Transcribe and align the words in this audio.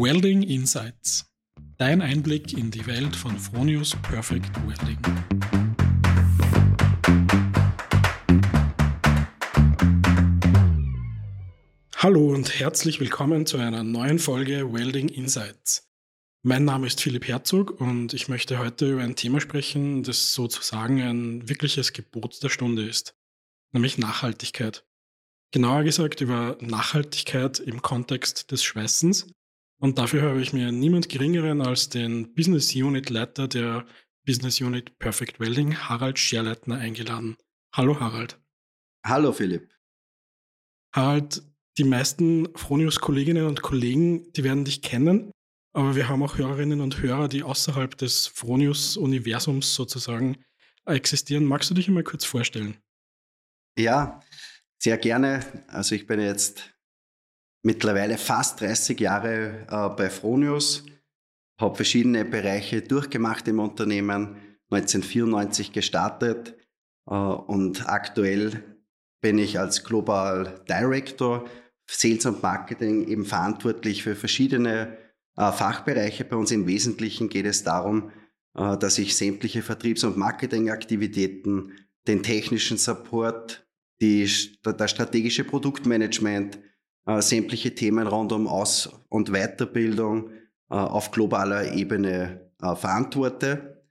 Welding 0.00 0.44
Insights. 0.44 1.26
Dein 1.76 2.00
Einblick 2.00 2.56
in 2.56 2.70
die 2.70 2.86
Welt 2.86 3.16
von 3.16 3.36
Fronius 3.36 3.96
Perfect 4.02 4.54
Welding. 4.64 4.96
Hallo 11.96 12.32
und 12.32 12.60
herzlich 12.60 13.00
willkommen 13.00 13.44
zu 13.44 13.58
einer 13.58 13.82
neuen 13.82 14.20
Folge 14.20 14.72
Welding 14.72 15.08
Insights. 15.08 15.88
Mein 16.44 16.64
Name 16.64 16.86
ist 16.86 17.00
Philipp 17.00 17.26
Herzog 17.26 17.80
und 17.80 18.14
ich 18.14 18.28
möchte 18.28 18.60
heute 18.60 18.92
über 18.92 19.02
ein 19.02 19.16
Thema 19.16 19.40
sprechen, 19.40 20.04
das 20.04 20.32
sozusagen 20.32 21.02
ein 21.02 21.48
wirkliches 21.48 21.92
Gebot 21.92 22.40
der 22.40 22.50
Stunde 22.50 22.86
ist, 22.88 23.16
nämlich 23.72 23.98
Nachhaltigkeit. 23.98 24.84
Genauer 25.50 25.82
gesagt 25.82 26.20
über 26.20 26.56
Nachhaltigkeit 26.60 27.58
im 27.58 27.82
Kontext 27.82 28.52
des 28.52 28.62
Schweißens. 28.62 29.26
Und 29.80 29.98
dafür 29.98 30.22
habe 30.22 30.42
ich 30.42 30.52
mir 30.52 30.72
niemand 30.72 31.08
Geringeren 31.08 31.60
als 31.60 31.88
den 31.88 32.34
Business 32.34 32.74
Unit 32.74 33.10
Leiter 33.10 33.46
der 33.46 33.86
Business 34.26 34.60
Unit 34.60 34.98
Perfect 34.98 35.38
Welding, 35.38 35.76
Harald 35.76 36.18
Scherleitner, 36.18 36.78
eingeladen. 36.78 37.36
Hallo 37.74 37.98
Harald. 38.00 38.40
Hallo 39.06 39.32
Philipp. 39.32 39.72
Harald, 40.92 41.42
die 41.78 41.84
meisten 41.84 42.48
Fronius-Kolleginnen 42.56 43.46
und 43.46 43.62
Kollegen, 43.62 44.32
die 44.32 44.42
werden 44.42 44.64
dich 44.64 44.82
kennen, 44.82 45.30
aber 45.72 45.94
wir 45.94 46.08
haben 46.08 46.24
auch 46.24 46.38
Hörerinnen 46.38 46.80
und 46.80 47.00
Hörer, 47.00 47.28
die 47.28 47.44
außerhalb 47.44 47.96
des 47.96 48.26
Fronius-Universums 48.26 49.74
sozusagen 49.74 50.44
existieren. 50.86 51.44
Magst 51.44 51.70
du 51.70 51.74
dich 51.74 51.86
einmal 51.86 52.02
kurz 52.02 52.24
vorstellen? 52.24 52.78
Ja, 53.78 54.20
sehr 54.82 54.98
gerne. 54.98 55.64
Also 55.68 55.94
ich 55.94 56.06
bin 56.06 56.18
jetzt 56.18 56.74
mittlerweile 57.62 58.18
fast 58.18 58.60
30 58.60 58.98
Jahre 59.00 59.66
äh, 59.70 59.88
bei 59.96 60.10
Fronius, 60.10 60.84
habe 61.60 61.76
verschiedene 61.76 62.24
Bereiche 62.24 62.82
durchgemacht 62.82 63.48
im 63.48 63.58
Unternehmen, 63.58 64.36
1994 64.70 65.72
gestartet 65.72 66.56
äh, 67.08 67.14
und 67.14 67.88
aktuell 67.88 68.62
bin 69.20 69.38
ich 69.38 69.58
als 69.58 69.84
Global 69.84 70.64
Director 70.68 71.48
Sales 71.90 72.26
und 72.26 72.42
Marketing 72.42 73.08
eben 73.08 73.24
verantwortlich 73.24 74.02
für 74.02 74.14
verschiedene 74.14 74.96
äh, 75.36 75.52
Fachbereiche. 75.52 76.24
Bei 76.24 76.36
uns 76.36 76.50
im 76.50 76.66
Wesentlichen 76.66 77.28
geht 77.28 77.46
es 77.46 77.64
darum, 77.64 78.12
äh, 78.54 78.76
dass 78.76 78.98
ich 78.98 79.16
sämtliche 79.16 79.62
Vertriebs- 79.62 80.04
und 80.04 80.16
Marketingaktivitäten, 80.16 81.72
den 82.06 82.22
technischen 82.22 82.78
Support, 82.78 83.66
die, 84.00 84.30
das 84.62 84.90
strategische 84.90 85.44
Produktmanagement, 85.44 86.58
äh, 87.08 87.20
sämtliche 87.20 87.74
Themen 87.74 88.06
rund 88.06 88.32
um 88.32 88.46
Aus- 88.46 88.88
und 89.08 89.32
Weiterbildung 89.32 90.30
auf 90.70 91.12
globaler 91.12 91.72
Ebene 91.72 92.52
verantworte. 92.58 93.82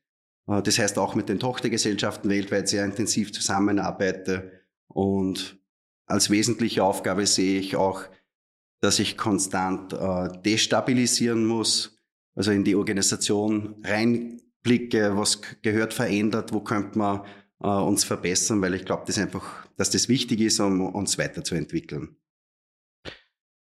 Das 0.46 0.78
heißt 0.78 1.00
auch 1.00 1.16
mit 1.16 1.28
den 1.28 1.40
Tochtergesellschaften 1.40 2.30
weltweit 2.30 2.70
sehr 2.70 2.86
intensiv 2.86 3.34
zusammenarbeite 3.34 4.52
und 4.88 5.58
als 6.06 6.30
wesentliche 6.30 6.84
Aufgabe 6.84 7.26
sehe 7.26 7.60
ich 7.60 7.76
auch 7.76 8.04
dass 8.80 9.00
ich 9.00 9.18
konstant 9.18 9.94
äh, 9.94 10.30
destabilisieren 10.44 11.46
muss, 11.46 11.98
also 12.36 12.52
in 12.52 12.64
die 12.64 12.76
Organisation 12.76 13.76
reinblicke, 13.84 15.18
was 15.18 15.42
gehört 15.62 15.94
verändert, 15.94 16.54
wo 16.54 16.62
könnte 16.62 16.98
man 16.98 17.22
äh, 17.62 17.68
uns 17.68 18.04
verbessern, 18.04 18.62
weil 18.62 18.76
ich 18.76 18.86
glaube, 18.86 19.04
das 19.08 19.18
einfach, 19.18 19.68
dass 19.78 19.90
das 19.90 20.10
wichtig 20.10 20.42
ist, 20.42 20.60
um 20.60 20.82
uns 20.82 21.18
weiterzuentwickeln. 21.18 22.18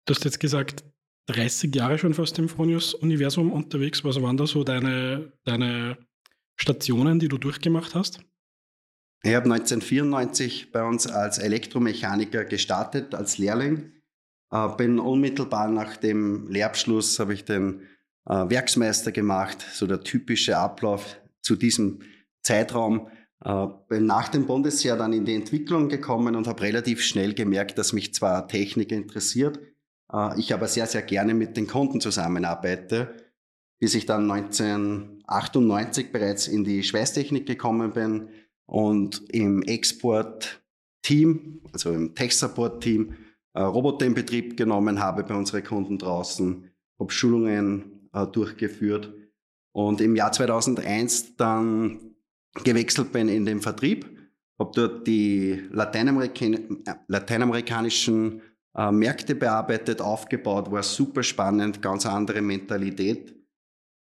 Du 0.07 0.15
hast 0.15 0.23
jetzt 0.23 0.39
gesagt, 0.39 0.85
30 1.27 1.75
Jahre 1.75 1.97
schon 1.97 2.13
fast 2.13 2.39
im 2.39 2.47
Fronius-Universum 2.47 3.51
unterwegs. 3.51 4.05
Was 4.05 4.21
waren 4.21 4.37
da 4.37 4.47
so 4.47 4.63
deine, 4.63 5.33
deine 5.43 5.97
Stationen, 6.55 7.19
die 7.19 7.27
du 7.27 7.37
durchgemacht 7.37 7.93
hast? 7.93 8.21
Ich 9.23 9.35
habe 9.35 9.51
1994 9.51 10.71
bei 10.71 10.83
uns 10.83 11.07
als 11.07 11.39
Elektromechaniker 11.39 12.45
gestartet, 12.45 13.13
als 13.13 13.37
Lehrling 13.37 13.91
äh, 14.51 14.69
bin 14.77 14.99
unmittelbar 14.99 15.69
nach 15.69 15.97
dem 15.97 16.47
Lehrabschluss 16.47 17.19
habe 17.19 17.33
ich 17.33 17.43
den 17.43 17.81
äh, 18.25 18.49
Werksmeister 18.49 19.11
gemacht, 19.11 19.65
so 19.73 19.87
der 19.87 20.01
typische 20.01 20.57
Ablauf 20.57 21.19
zu 21.41 21.57
diesem 21.57 21.99
Zeitraum. 22.43 23.09
Äh, 23.43 23.67
bin 23.89 24.05
nach 24.05 24.29
dem 24.29 24.47
Bundesjahr 24.47 24.97
dann 24.97 25.11
in 25.11 25.25
die 25.25 25.35
Entwicklung 25.35 25.89
gekommen 25.89 26.37
und 26.37 26.47
habe 26.47 26.61
relativ 26.61 27.03
schnell 27.03 27.33
gemerkt, 27.33 27.77
dass 27.77 27.91
mich 27.91 28.13
zwar 28.13 28.47
Technik 28.47 28.93
interessiert, 28.93 29.59
ich 30.37 30.53
aber 30.53 30.67
sehr, 30.67 30.87
sehr 30.87 31.01
gerne 31.01 31.33
mit 31.33 31.57
den 31.57 31.67
Kunden 31.67 31.99
zusammenarbeite, 31.99 33.15
bis 33.79 33.93
ich 33.93 34.05
dann 34.05 34.29
1998 34.31 36.11
bereits 36.11 36.47
in 36.47 36.63
die 36.63 36.83
Schweißtechnik 36.83 37.45
gekommen 37.45 37.93
bin 37.93 38.29
und 38.65 39.23
im 39.29 39.61
Export-Team, 39.63 41.61
also 41.71 41.91
im 41.91 42.15
Tech-Support-Team, 42.15 43.15
äh, 43.53 43.61
Roboter 43.61 44.05
in 44.05 44.13
Betrieb 44.13 44.55
genommen 44.57 44.99
habe 44.99 45.23
bei 45.23 45.35
unseren 45.35 45.63
Kunden 45.63 45.97
draußen, 45.97 46.69
habe 46.99 47.11
Schulungen 47.11 48.09
äh, 48.13 48.27
durchgeführt 48.27 49.13
und 49.73 50.01
im 50.01 50.15
Jahr 50.15 50.31
2001 50.31 51.35
dann 51.37 52.15
gewechselt 52.63 53.11
bin 53.11 53.29
in 53.29 53.45
den 53.45 53.61
Vertrieb, 53.61 54.05
habe 54.59 54.71
dort 54.73 55.07
die 55.07 55.67
Lateinamerika 55.71 56.45
äh, 56.45 56.95
lateinamerikanischen 57.07 58.41
äh, 58.77 58.91
Märkte 58.91 59.35
bearbeitet, 59.35 60.01
aufgebaut, 60.01 60.71
war 60.71 60.83
super 60.83 61.23
spannend, 61.23 61.81
ganz 61.81 62.05
andere 62.05 62.41
Mentalität. 62.41 63.35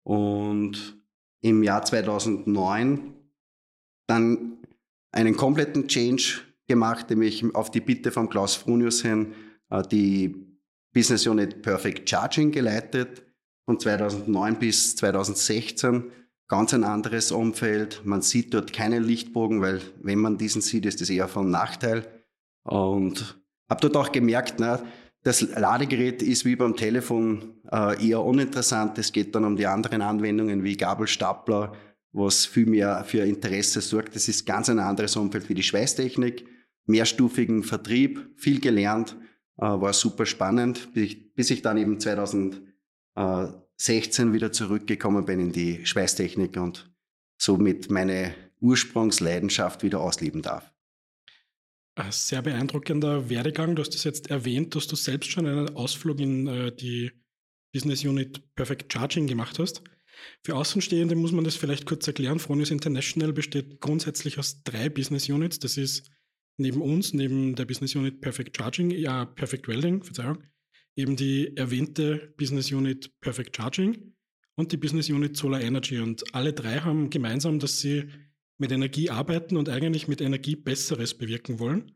Und 0.03 0.99
im 1.41 1.61
Jahr 1.61 1.83
2009 1.83 3.13
dann 4.07 4.57
einen 5.11 5.35
kompletten 5.35 5.87
Change 5.87 6.41
gemacht, 6.67 7.09
nämlich 7.09 7.43
auf 7.53 7.69
die 7.69 7.81
Bitte 7.81 8.11
von 8.11 8.29
Klaus 8.29 8.55
Frunius 8.55 9.01
hin 9.01 9.33
äh, 9.69 9.83
die 9.83 10.47
Business 10.93 11.27
Unit 11.27 11.61
Perfect 11.61 12.09
Charging 12.09 12.51
geleitet. 12.51 13.23
Von 13.65 13.79
2009 13.79 14.59
bis 14.59 14.95
2016 14.95 16.11
ganz 16.47 16.73
ein 16.73 16.83
anderes 16.83 17.31
Umfeld. 17.31 18.01
Man 18.03 18.21
sieht 18.21 18.53
dort 18.53 18.73
keinen 18.73 19.03
Lichtbogen, 19.03 19.61
weil 19.61 19.81
wenn 20.01 20.19
man 20.19 20.37
diesen 20.37 20.61
sieht, 20.61 20.85
ist 20.85 20.99
das 20.99 21.09
eher 21.09 21.29
von 21.29 21.49
Nachteil. 21.49 22.05
Und 22.63 23.40
habe 23.71 23.81
dort 23.81 23.97
auch 23.97 24.11
gemerkt, 24.11 24.55
na, 24.59 24.83
das 25.23 25.41
Ladegerät 25.41 26.21
ist 26.21 26.45
wie 26.45 26.55
beim 26.55 26.75
Telefon 26.75 27.55
äh, 27.71 28.07
eher 28.07 28.23
uninteressant. 28.23 28.99
Es 28.99 29.11
geht 29.11 29.33
dann 29.33 29.45
um 29.45 29.55
die 29.55 29.67
anderen 29.67 30.03
Anwendungen 30.03 30.63
wie 30.63 30.77
Gabelstapler, 30.77 31.73
was 32.11 32.45
viel 32.45 32.67
mehr 32.67 33.03
für 33.03 33.23
Interesse 33.23 33.81
sorgt. 33.81 34.15
Das 34.15 34.27
ist 34.27 34.45
ganz 34.45 34.69
ein 34.69 34.79
anderes 34.79 35.15
Umfeld 35.15 35.49
wie 35.49 35.55
die 35.55 35.63
Schweißtechnik 35.63 36.45
mehrstufigen 36.85 37.63
Vertrieb, 37.63 38.29
viel 38.35 38.59
gelernt, 38.59 39.15
äh, 39.57 39.63
war 39.63 39.93
super 39.93 40.25
spannend, 40.25 40.93
bis 40.93 41.03
ich, 41.03 41.33
bis 41.33 41.51
ich 41.51 41.61
dann 41.61 41.77
eben 41.77 41.99
2016 41.99 44.33
wieder 44.33 44.51
zurückgekommen 44.51 45.25
bin 45.25 45.39
in 45.39 45.51
die 45.51 45.85
Schweißtechnik 45.85 46.57
und 46.57 46.91
somit 47.37 47.89
meine 47.89 48.33
Ursprungsleidenschaft 48.59 49.83
wieder 49.83 50.01
ausleben 50.01 50.41
darf. 50.41 50.71
Ein 51.95 52.11
sehr 52.11 52.41
beeindruckender 52.41 53.29
Werdegang. 53.29 53.75
Du 53.75 53.81
hast 53.81 53.93
es 53.95 54.05
jetzt 54.05 54.29
erwähnt, 54.29 54.75
dass 54.75 54.87
du 54.87 54.95
selbst 54.95 55.29
schon 55.29 55.45
einen 55.45 55.75
Ausflug 55.75 56.19
in 56.19 56.47
äh, 56.47 56.73
die 56.73 57.11
Business 57.73 58.05
Unit 58.05 58.55
Perfect 58.55 58.91
Charging 58.91 59.27
gemacht 59.27 59.59
hast. 59.59 59.83
Für 60.43 60.55
Außenstehende 60.55 61.15
muss 61.15 61.31
man 61.31 61.43
das 61.43 61.55
vielleicht 61.55 61.85
kurz 61.85 62.07
erklären. 62.07 62.39
Fronius 62.39 62.71
International 62.71 63.33
besteht 63.33 63.81
grundsätzlich 63.81 64.37
aus 64.39 64.63
drei 64.63 64.89
Business 64.89 65.27
Units. 65.29 65.59
Das 65.59 65.77
ist 65.77 66.09
neben 66.57 66.81
uns, 66.81 67.13
neben 67.13 67.55
der 67.55 67.65
Business 67.65 67.95
Unit 67.95 68.21
Perfect 68.21 68.55
Charging, 68.55 68.91
ja, 68.91 69.25
Perfect 69.25 69.67
Welding, 69.67 70.03
Verzeihung, 70.03 70.43
eben 70.95 71.15
die 71.15 71.55
erwähnte 71.57 72.33
Business 72.37 72.71
Unit 72.71 73.19
Perfect 73.19 73.55
Charging 73.55 74.13
und 74.55 74.71
die 74.71 74.77
Business 74.77 75.09
Unit 75.09 75.35
Solar 75.35 75.61
Energy. 75.61 75.99
Und 75.99 76.33
alle 76.33 76.53
drei 76.53 76.79
haben 76.79 77.09
gemeinsam, 77.09 77.59
dass 77.59 77.79
sie 77.79 78.07
mit 78.61 78.71
Energie 78.71 79.09
arbeiten 79.09 79.57
und 79.57 79.67
eigentlich 79.67 80.07
mit 80.07 80.21
Energie 80.21 80.55
Besseres 80.55 81.13
bewirken 81.13 81.59
wollen. 81.59 81.91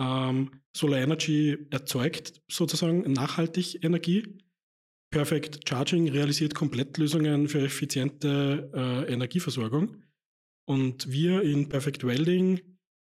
Ähm, 0.00 0.52
Solar 0.76 1.00
Energy 1.00 1.56
erzeugt 1.70 2.40
sozusagen 2.48 3.00
nachhaltig 3.12 3.82
Energie. 3.82 4.38
Perfect 5.10 5.68
Charging 5.68 6.08
realisiert 6.08 6.54
Komplettlösungen 6.54 7.48
für 7.48 7.64
effiziente 7.64 8.70
äh, 8.74 9.12
Energieversorgung. 9.12 10.02
Und 10.68 11.10
wir 11.10 11.42
in 11.42 11.68
Perfect 11.68 12.04
Welding 12.04 12.60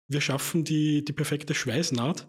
wir 0.08 0.22
schaffen 0.22 0.64
die, 0.64 1.04
die 1.04 1.14
perfekte 1.14 1.56
Schweißnaht, 1.56 2.28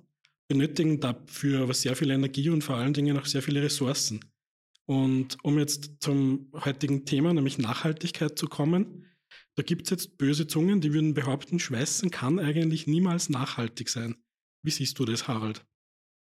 benötigen 0.48 1.00
dafür 1.00 1.62
aber 1.62 1.74
sehr 1.74 1.96
viel 1.96 2.10
Energie 2.10 2.48
und 2.48 2.64
vor 2.64 2.76
allen 2.76 2.94
Dingen 2.94 3.18
auch 3.18 3.26
sehr 3.26 3.42
viele 3.42 3.62
Ressourcen. 3.62 4.20
Und 4.86 5.36
um 5.42 5.58
jetzt 5.58 5.96
zum 6.00 6.50
heutigen 6.54 7.04
Thema, 7.04 7.34
nämlich 7.34 7.58
Nachhaltigkeit 7.58 8.38
zu 8.38 8.46
kommen, 8.46 9.04
da 9.56 9.62
gibt 9.62 9.84
es 9.84 9.90
jetzt 9.90 10.18
böse 10.18 10.46
Zungen, 10.46 10.80
die 10.80 10.92
würden 10.92 11.14
behaupten, 11.14 11.58
Schweißen 11.58 12.10
kann 12.10 12.38
eigentlich 12.38 12.86
niemals 12.86 13.30
nachhaltig 13.30 13.88
sein. 13.88 14.16
Wie 14.62 14.70
siehst 14.70 14.98
du 14.98 15.04
das, 15.04 15.28
Harald? 15.28 15.64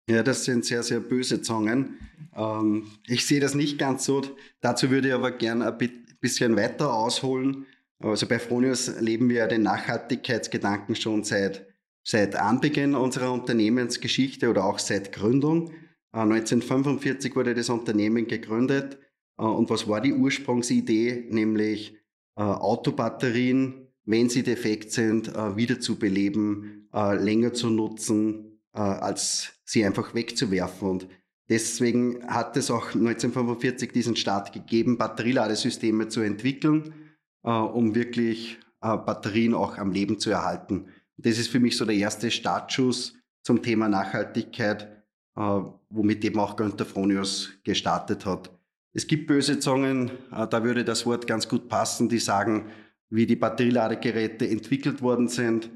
Ja, 0.09 0.24
das 0.24 0.45
sind 0.45 0.63
sehr, 0.63 0.83
sehr 0.83 1.01
böse 1.01 1.41
Zungen. 1.41 1.97
Ähm, 2.33 2.88
ich 3.06 3.25
sehe 3.25 3.41
das 3.41 3.56
nicht 3.56 3.77
ganz 3.77 4.06
so. 4.06 4.21
Dazu 4.62 4.89
würde 4.89 5.09
ich 5.09 5.13
aber 5.13 5.31
gerne 5.31 5.68
ein 5.68 6.06
bisschen 6.21 6.56
weiter 6.56 6.94
ausholen. 6.94 7.65
Also 8.00 8.27
bei 8.27 8.39
Fronius 8.39 9.00
leben 9.01 9.27
wir 9.27 9.47
den 9.47 9.63
Nachhaltigkeitsgedanken 9.63 10.95
schon 10.95 11.25
seit, 11.25 11.68
seit 12.03 12.35
Anbeginn 12.35 12.95
unserer 12.95 13.33
Unternehmensgeschichte 13.33 14.50
oder 14.50 14.63
auch 14.63 14.80
seit 14.80 15.12
Gründung. 15.12 15.73
1945 16.13 17.31
äh, 17.31 17.35
wurde 17.35 17.53
das 17.53 17.69
Unternehmen 17.69 18.27
gegründet. 18.27 18.97
Äh, 19.38 19.44
und 19.44 19.69
was 19.69 19.89
war 19.89 20.00
die 20.00 20.13
Ursprungsidee? 20.13 21.27
Nämlich 21.30 21.97
Autobatterien, 22.37 23.87
wenn 24.05 24.29
sie 24.29 24.43
defekt 24.43 24.91
sind, 24.91 25.27
wiederzubeleben, 25.27 26.87
länger 26.93 27.53
zu 27.53 27.69
nutzen, 27.69 28.61
als 28.71 29.53
sie 29.65 29.83
einfach 29.83 30.13
wegzuwerfen. 30.13 30.87
Und 30.87 31.07
deswegen 31.49 32.25
hat 32.27 32.55
es 32.55 32.71
auch 32.71 32.93
1945 32.93 33.91
diesen 33.91 34.15
Start 34.15 34.53
gegeben, 34.53 34.97
Batterieladesysteme 34.97 36.07
zu 36.07 36.21
entwickeln, 36.21 36.93
um 37.41 37.95
wirklich 37.95 38.59
Batterien 38.79 39.53
auch 39.53 39.77
am 39.77 39.91
Leben 39.91 40.19
zu 40.19 40.29
erhalten. 40.29 40.85
Das 41.17 41.39
ist 41.39 41.49
für 41.49 41.59
mich 41.59 41.75
so 41.75 41.85
der 41.85 41.95
erste 41.95 42.31
Startschuss 42.31 43.15
zum 43.43 43.63
Thema 43.63 43.89
Nachhaltigkeit 43.89 44.97
äh, 45.37 45.61
womit 45.89 46.25
eben 46.25 46.39
auch 46.39 46.55
Günther 46.55 46.85
Fronius 46.85 47.51
gestartet 47.63 48.25
hat. 48.25 48.49
Es 48.93 49.07
gibt 49.07 49.27
böse 49.27 49.59
Zungen, 49.59 50.11
äh, 50.31 50.47
da 50.47 50.63
würde 50.63 50.83
das 50.83 51.05
Wort 51.05 51.27
ganz 51.27 51.47
gut 51.47 51.69
passen, 51.69 52.09
die 52.09 52.19
sagen, 52.19 52.71
wie 53.09 53.25
die 53.25 53.35
Batterieladegeräte 53.35 54.47
entwickelt 54.47 55.01
worden 55.01 55.27
sind, 55.27 55.69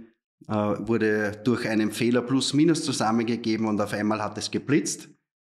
äh, 0.48 0.54
wurde 0.54 1.34
durch 1.44 1.68
einen 1.68 1.92
Fehler 1.92 2.22
plus-minus 2.22 2.84
zusammengegeben 2.84 3.68
und 3.68 3.80
auf 3.80 3.94
einmal 3.94 4.22
hat 4.22 4.38
es 4.38 4.52
geblitzt. 4.52 5.10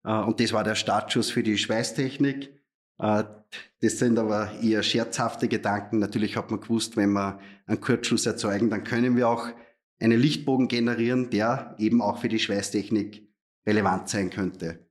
Und 0.03 0.39
das 0.39 0.53
war 0.53 0.63
der 0.63 0.75
Startschuss 0.75 1.31
für 1.31 1.41
die 1.41 1.57
Schweißtechnik. 1.57 2.53
Das 2.95 3.39
sind 3.81 4.19
aber 4.19 4.51
eher 4.61 4.83
scherzhafte 4.83 5.47
Gedanken. 5.47 5.97
Natürlich 5.97 6.37
hat 6.37 6.51
man 6.51 6.61
gewusst, 6.61 6.95
wenn 6.95 7.13
wir 7.13 7.39
einen 7.65 7.81
Kurzschluss 7.81 8.27
erzeugen, 8.27 8.69
dann 8.69 8.83
können 8.83 9.15
wir 9.15 9.27
auch 9.27 9.47
einen 9.99 10.19
Lichtbogen 10.19 10.67
generieren, 10.67 11.31
der 11.31 11.75
eben 11.79 12.03
auch 12.03 12.19
für 12.19 12.29
die 12.29 12.37
Schweißtechnik 12.37 13.27
relevant 13.65 14.09
sein 14.09 14.29
könnte. 14.29 14.84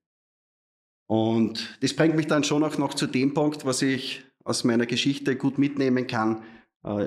Und 1.07 1.79
das 1.83 1.95
bringt 1.95 2.17
mich 2.17 2.27
dann 2.27 2.45
schon 2.45 2.65
auch 2.65 2.79
noch 2.79 2.95
zu 2.95 3.07
dem 3.07 3.35
Punkt, 3.35 3.65
was 3.65 3.83
ich 3.83 4.25
aus 4.45 4.65
meiner 4.65 4.87
Geschichte 4.87 5.37
gut 5.37 5.59
mitnehmen 5.59 6.07
kann. 6.07 6.43
Äh, 6.83 7.07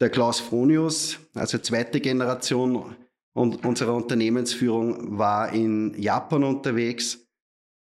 der 0.00 0.10
Klaus 0.10 0.40
Fronius, 0.40 1.18
also 1.34 1.58
zweite 1.58 2.00
Generation 2.00 2.96
unserer 3.32 3.94
Unternehmensführung, 3.94 5.18
war 5.18 5.52
in 5.52 5.94
Japan 6.00 6.44
unterwegs, 6.44 7.26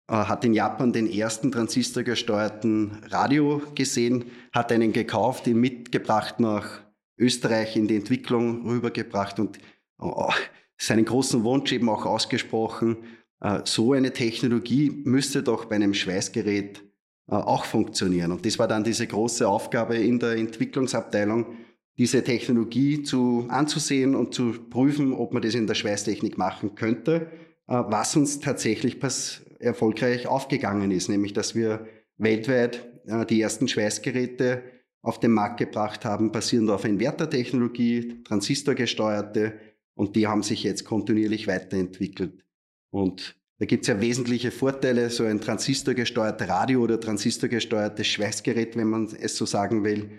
äh, 0.08 0.14
hat 0.14 0.44
in 0.44 0.54
Japan 0.54 0.92
den 0.92 1.10
ersten 1.10 1.50
transistorgesteuerten 1.50 3.04
Radio 3.10 3.62
gesehen, 3.74 4.26
hat 4.52 4.70
einen 4.72 4.92
gekauft, 4.92 5.46
ihn 5.46 5.60
mitgebracht 5.60 6.40
nach 6.40 6.80
Österreich 7.18 7.76
in 7.76 7.88
die 7.88 7.96
Entwicklung 7.96 8.66
rübergebracht 8.68 9.38
und 9.38 9.58
oh, 9.98 10.32
seinen 10.76 11.04
großen 11.04 11.44
Wunsch 11.44 11.72
eben 11.72 11.88
auch 11.88 12.04
ausgesprochen, 12.04 12.96
äh, 12.96 13.23
so 13.64 13.92
eine 13.92 14.12
Technologie 14.12 14.90
müsste 15.04 15.42
doch 15.42 15.66
bei 15.66 15.76
einem 15.76 15.94
Schweißgerät 15.94 16.82
äh, 17.28 17.34
auch 17.34 17.64
funktionieren. 17.64 18.32
Und 18.32 18.44
das 18.44 18.58
war 18.58 18.68
dann 18.68 18.84
diese 18.84 19.06
große 19.06 19.48
Aufgabe 19.48 19.96
in 19.96 20.18
der 20.18 20.36
Entwicklungsabteilung, 20.36 21.46
diese 21.96 22.24
Technologie 22.24 23.02
zu, 23.02 23.46
anzusehen 23.48 24.14
und 24.14 24.34
zu 24.34 24.52
prüfen, 24.68 25.12
ob 25.12 25.32
man 25.32 25.42
das 25.42 25.54
in 25.54 25.66
der 25.66 25.74
Schweißtechnik 25.74 26.38
machen 26.38 26.74
könnte, 26.74 27.30
äh, 27.66 27.82
was 27.86 28.16
uns 28.16 28.40
tatsächlich 28.40 28.98
erfolgreich 29.58 30.26
aufgegangen 30.26 30.90
ist, 30.90 31.08
nämlich 31.08 31.32
dass 31.32 31.54
wir 31.54 31.86
weltweit 32.16 32.90
die 33.28 33.42
ersten 33.42 33.68
Schweißgeräte 33.68 34.62
auf 35.02 35.20
den 35.20 35.32
Markt 35.32 35.58
gebracht 35.58 36.06
haben, 36.06 36.32
basierend 36.32 36.70
auf 36.70 36.86
Invertertechnologie, 36.86 38.22
transistorgesteuerte, 38.24 39.52
und 39.94 40.16
die 40.16 40.26
haben 40.26 40.42
sich 40.42 40.62
jetzt 40.62 40.84
kontinuierlich 40.84 41.46
weiterentwickelt. 41.46 42.43
Und 42.94 43.36
da 43.58 43.66
gibt 43.66 43.82
es 43.82 43.88
ja 43.88 44.00
wesentliche 44.00 44.52
Vorteile, 44.52 45.10
so 45.10 45.24
ein 45.24 45.40
transistorgesteuerter 45.40 46.48
Radio 46.48 46.80
oder 46.80 47.00
transistorgesteuertes 47.00 48.06
Schweißgerät, 48.06 48.76
wenn 48.76 48.88
man 48.88 49.06
es 49.20 49.36
so 49.36 49.46
sagen 49.46 49.82
will, 49.82 50.10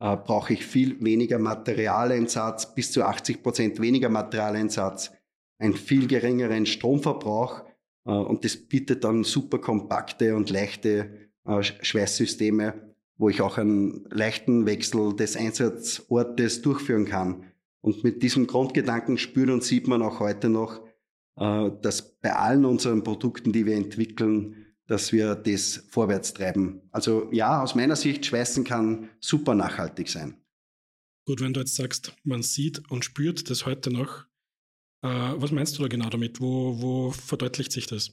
äh, 0.00 0.16
brauche 0.16 0.54
ich 0.54 0.64
viel 0.64 0.98
weniger 1.04 1.38
Materialeinsatz, 1.38 2.74
bis 2.74 2.90
zu 2.90 3.04
80 3.04 3.42
Prozent 3.42 3.80
weniger 3.82 4.08
Materialeinsatz, 4.08 5.12
einen 5.58 5.74
viel 5.74 6.06
geringeren 6.06 6.64
Stromverbrauch 6.64 7.64
äh, 8.06 8.12
und 8.12 8.46
das 8.46 8.56
bietet 8.56 9.04
dann 9.04 9.24
super 9.24 9.58
kompakte 9.58 10.34
und 10.34 10.48
leichte 10.48 11.28
äh, 11.44 11.62
Schweißsysteme, 11.62 12.94
wo 13.18 13.28
ich 13.28 13.42
auch 13.42 13.58
einen 13.58 14.06
leichten 14.08 14.64
Wechsel 14.64 15.14
des 15.14 15.36
Einsatzortes 15.36 16.62
durchführen 16.62 17.04
kann. 17.04 17.44
Und 17.82 18.04
mit 18.04 18.22
diesem 18.22 18.46
Grundgedanken 18.46 19.18
spürt 19.18 19.50
und 19.50 19.64
sieht 19.64 19.86
man 19.86 20.00
auch 20.00 20.18
heute 20.18 20.48
noch, 20.48 20.80
dass 21.34 22.18
bei 22.20 22.34
allen 22.34 22.64
unseren 22.64 23.02
Produkten, 23.02 23.52
die 23.52 23.64
wir 23.64 23.74
entwickeln, 23.74 24.62
dass 24.86 25.12
wir 25.12 25.34
das 25.34 25.84
vorwärts 25.88 26.34
treiben. 26.34 26.82
Also 26.90 27.30
ja, 27.32 27.62
aus 27.62 27.74
meiner 27.74 27.96
Sicht, 27.96 28.26
Schweißen 28.26 28.64
kann 28.64 29.08
super 29.20 29.54
nachhaltig 29.54 30.08
sein. 30.08 30.36
Gut, 31.26 31.40
wenn 31.40 31.54
du 31.54 31.60
jetzt 31.60 31.76
sagst, 31.76 32.14
man 32.24 32.42
sieht 32.42 32.90
und 32.90 33.04
spürt 33.04 33.48
das 33.48 33.64
heute 33.64 33.90
noch, 33.90 34.26
äh, 35.02 35.08
was 35.08 35.52
meinst 35.52 35.78
du 35.78 35.82
da 35.82 35.88
genau 35.88 36.08
damit? 36.08 36.40
Wo, 36.40 36.80
wo 36.80 37.10
verdeutlicht 37.10 37.72
sich 37.72 37.86
das? 37.86 38.10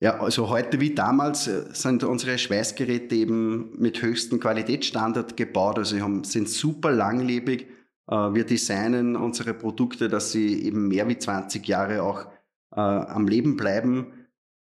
Ja, 0.00 0.18
also 0.18 0.48
heute 0.48 0.80
wie 0.80 0.94
damals 0.94 1.46
äh, 1.46 1.64
sind 1.72 2.04
unsere 2.04 2.38
Schweißgeräte 2.38 3.14
eben 3.14 3.78
mit 3.78 4.02
höchstem 4.02 4.40
Qualitätsstandard 4.40 5.36
gebaut. 5.36 5.78
Also 5.78 5.96
sie 5.96 6.30
sind 6.30 6.48
super 6.48 6.90
langlebig 6.90 7.62
äh, 7.62 7.66
wir 8.12 8.44
designen 8.44 9.16
unsere 9.16 9.54
Produkte, 9.54 10.08
dass 10.08 10.32
sie 10.32 10.64
eben 10.64 10.88
mehr 10.88 11.08
wie 11.08 11.18
20 11.18 11.66
Jahre 11.66 12.02
auch 12.02 12.26
äh, 12.72 12.80
am 12.80 13.28
Leben 13.28 13.56
bleiben. 13.56 14.12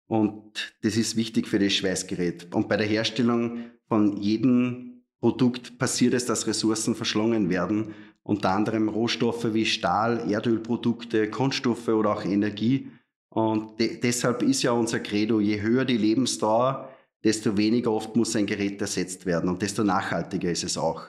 Und 0.06 0.74
das 0.82 0.96
ist 0.96 1.16
wichtig 1.16 1.48
für 1.48 1.58
das 1.58 1.72
Schweißgerät. 1.72 2.54
Und 2.54 2.68
bei 2.68 2.76
der 2.76 2.86
Herstellung 2.86 3.64
von 3.88 4.16
jedem 4.16 5.02
Produkt 5.20 5.78
passiert 5.78 6.14
es, 6.14 6.26
dass 6.26 6.46
Ressourcen 6.46 6.94
verschlungen 6.94 7.50
werden. 7.50 7.94
Unter 8.22 8.50
anderem 8.50 8.88
Rohstoffe 8.88 9.54
wie 9.54 9.66
Stahl, 9.66 10.30
Erdölprodukte, 10.30 11.30
Kunststoffe 11.30 11.88
oder 11.88 12.12
auch 12.12 12.24
Energie. 12.24 12.90
Und 13.28 13.78
de 13.78 14.00
deshalb 14.00 14.42
ist 14.42 14.62
ja 14.62 14.72
unser 14.72 15.00
Credo, 15.00 15.40
je 15.40 15.60
höher 15.60 15.84
die 15.84 15.96
Lebensdauer, 15.96 16.88
desto 17.22 17.56
weniger 17.56 17.92
oft 17.92 18.16
muss 18.16 18.34
ein 18.34 18.46
Gerät 18.46 18.80
ersetzt 18.80 19.26
werden 19.26 19.48
und 19.48 19.62
desto 19.62 19.84
nachhaltiger 19.84 20.50
ist 20.50 20.64
es 20.64 20.76
auch. 20.76 21.02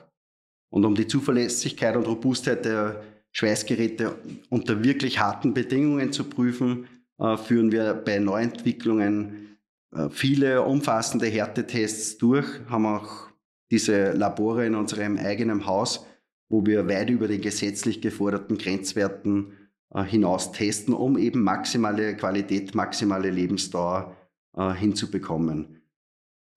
Und 0.72 0.86
um 0.86 0.96
die 0.96 1.06
Zuverlässigkeit 1.06 1.96
und 1.96 2.08
Robustheit 2.08 2.66
der 2.66 3.04
Schweißgeräte 3.34 4.16
unter 4.50 4.84
wirklich 4.84 5.20
harten 5.20 5.54
Bedingungen 5.54 6.12
zu 6.12 6.24
prüfen, 6.24 6.88
äh, 7.20 7.38
führen 7.38 7.72
wir 7.72 7.94
bei 7.94 8.20
Neuentwicklungen 8.20 9.58
äh, 9.94 10.10
viele 10.10 10.63
umfassende 10.63 11.28
Härtetests 11.28 12.18
durch, 12.18 12.48
haben 12.70 12.86
auch 12.86 13.28
diese 13.70 14.12
Labore 14.12 14.66
in 14.66 14.75
unserem 14.75 15.18
eigenen 15.18 15.66
Haus, 15.66 16.06
wo 16.50 16.66
wir 16.66 16.88
weit 16.88 17.10
über 17.10 17.28
den 17.28 17.42
gesetzlich 17.42 18.01
geforderten 18.01 18.58
Grenzwerten 18.58 19.54
äh, 19.94 20.04
hinaus 20.04 20.54
testen, 20.54 20.94
um 20.94 21.18
eben 21.18 21.44
maximale 21.44 22.16
Qualität, 22.16 22.74
maximale 22.75 23.30
Lebensdauer 23.30 24.16
hinzubekommen. 24.54 25.80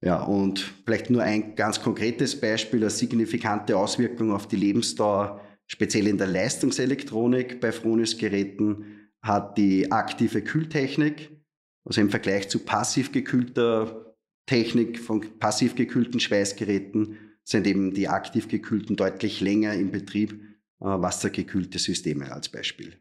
Ja, 0.05 0.23
und 0.23 0.61
vielleicht 0.85 1.09
nur 1.09 1.23
ein 1.23 1.57
ganz 1.57 1.81
konkretes 1.81 2.39
Beispiel, 2.39 2.81
eine 2.81 2.91
signifikante 2.91 3.75
Auswirkung 3.75 4.33
auf 4.33 4.47
die 4.47 4.57
Lebensdauer, 4.57 5.41
speziell 5.67 6.07
in 6.07 6.19
der 6.19 6.27
Leistungselektronik 6.27 7.59
bei 7.59 7.73
Fronius-Geräten, 7.73 9.09
hat 9.23 9.57
die 9.57 9.91
aktive 9.91 10.43
Kühltechnik. 10.43 11.31
Also 11.87 12.03
im 12.03 12.11
Vergleich 12.11 12.51
zu 12.51 12.59
passiv 12.59 13.13
gekühlter 13.13 14.15
Technik 14.47 14.99
von 14.99 15.39
passiv 15.39 15.75
gekühlten 15.75 16.21
Schweißgeräten 16.21 17.17
sind 17.43 17.67
eben 17.67 17.95
die 17.95 18.09
aktiv 18.09 18.49
gekühlten 18.49 18.97
deutlich 18.97 19.41
länger 19.41 19.73
im 19.73 19.91
Betrieb, 19.91 20.33
äh, 20.81 20.85
wassergekühlte 20.85 21.79
Systeme 21.79 22.31
als 22.31 22.51
Beispiel. 22.51 23.01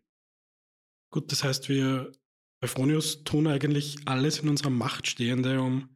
Gut, 1.12 1.34
das 1.34 1.44
heißt, 1.44 1.68
wir 1.68 2.14
bei 2.62 2.68
Fronius 2.70 3.26
tun 3.26 3.48
eigentlich 3.48 3.98
alles 4.06 4.40
in 4.40 4.48
unserer 4.48 4.70
Macht 4.70 5.08
Stehende, 5.08 5.62
um 5.62 5.93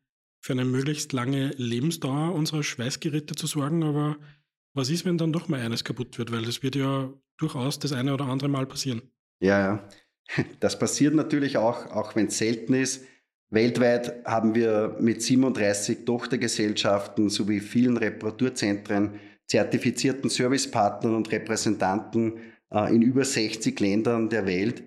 für 0.47 0.53
eine 0.53 0.63
möglichst 0.63 1.11
lange 1.11 1.49
Lebensdauer 1.57 2.33
unserer 2.33 2.63
Schweißgeräte 2.63 3.35
zu 3.35 3.47
sorgen. 3.47 3.83
Aber 3.83 4.15
was 4.73 4.89
ist, 4.89 5.03
wenn 5.03 5.17
dann 5.17 5.33
doch 5.33 5.49
mal 5.49 5.59
eines 5.59 5.83
kaputt 5.83 6.17
wird? 6.17 6.31
Weil 6.31 6.43
das 6.43 6.63
wird 6.63 6.77
ja 6.77 7.09
durchaus 7.37 7.79
das 7.79 7.91
eine 7.91 8.13
oder 8.13 8.25
andere 8.25 8.47
Mal 8.47 8.65
passieren. 8.65 9.01
Ja, 9.41 9.59
ja. 9.59 9.89
Das 10.61 10.79
passiert 10.79 11.13
natürlich 11.15 11.57
auch, 11.57 11.91
auch 11.91 12.15
wenn 12.15 12.27
es 12.27 12.37
selten 12.37 12.73
ist. 12.73 13.03
Weltweit 13.49 14.25
haben 14.25 14.55
wir 14.55 14.95
mit 15.01 15.21
37 15.21 16.05
Tochtergesellschaften 16.05 17.29
sowie 17.29 17.59
vielen 17.59 17.97
Reparaturzentren, 17.97 19.19
zertifizierten 19.47 20.29
Servicepartnern 20.29 21.15
und 21.15 21.29
Repräsentanten 21.29 22.37
äh, 22.71 22.93
in 22.95 23.01
über 23.01 23.25
60 23.25 23.77
Ländern 23.81 24.29
der 24.29 24.45
Welt 24.45 24.81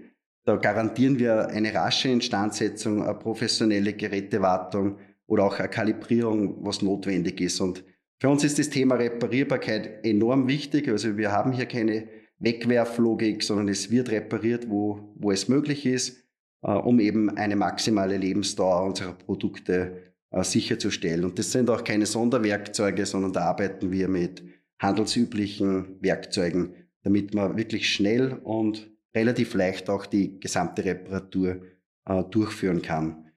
Da 0.44 0.56
garantieren 0.56 1.18
wir 1.18 1.48
eine 1.48 1.74
rasche 1.74 2.08
Instandsetzung, 2.08 3.02
eine 3.02 3.14
professionelle 3.14 3.92
Gerätewartung 3.92 4.96
oder 5.30 5.44
auch 5.44 5.58
eine 5.60 5.68
Kalibrierung, 5.68 6.56
was 6.64 6.82
notwendig 6.82 7.40
ist. 7.40 7.60
Und 7.60 7.84
für 8.18 8.28
uns 8.28 8.42
ist 8.42 8.58
das 8.58 8.68
Thema 8.68 8.96
Reparierbarkeit 8.96 10.04
enorm 10.04 10.48
wichtig. 10.48 10.88
Also 10.88 11.16
wir 11.16 11.30
haben 11.30 11.52
hier 11.52 11.66
keine 11.66 12.08
Wegwerflogik, 12.40 13.42
sondern 13.44 13.68
es 13.68 13.92
wird 13.92 14.10
repariert, 14.10 14.68
wo, 14.68 15.14
wo 15.14 15.30
es 15.30 15.48
möglich 15.48 15.86
ist, 15.86 16.18
äh, 16.62 16.72
um 16.72 16.98
eben 16.98 17.30
eine 17.30 17.54
maximale 17.54 18.16
Lebensdauer 18.16 18.84
unserer 18.84 19.12
Produkte 19.12 20.14
äh, 20.32 20.42
sicherzustellen. 20.42 21.24
Und 21.24 21.38
das 21.38 21.52
sind 21.52 21.70
auch 21.70 21.84
keine 21.84 22.06
Sonderwerkzeuge, 22.06 23.06
sondern 23.06 23.32
da 23.32 23.42
arbeiten 23.42 23.92
wir 23.92 24.08
mit 24.08 24.42
handelsüblichen 24.80 25.96
Werkzeugen, 26.00 26.74
damit 27.04 27.34
man 27.34 27.56
wirklich 27.56 27.88
schnell 27.88 28.32
und 28.42 28.90
relativ 29.14 29.54
leicht 29.54 29.88
auch 29.90 30.06
die 30.06 30.40
gesamte 30.40 30.84
Reparatur 30.84 31.60
äh, 32.06 32.24
durchführen 32.24 32.82
kann. 32.82 33.29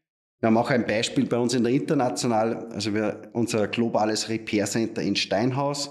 Wir 0.44 0.48
haben 0.48 0.58
auch 0.58 0.72
ein 0.72 0.86
Beispiel 0.86 1.26
bei 1.26 1.38
uns 1.38 1.54
in 1.54 1.64
der 1.64 1.72
International, 1.72 2.68
also 2.74 2.94
wir, 2.94 3.30
unser 3.32 3.66
globales 3.70 4.28
Repair 4.28 4.66
Center 4.66 5.02
in 5.02 5.16
Steinhaus 5.16 5.88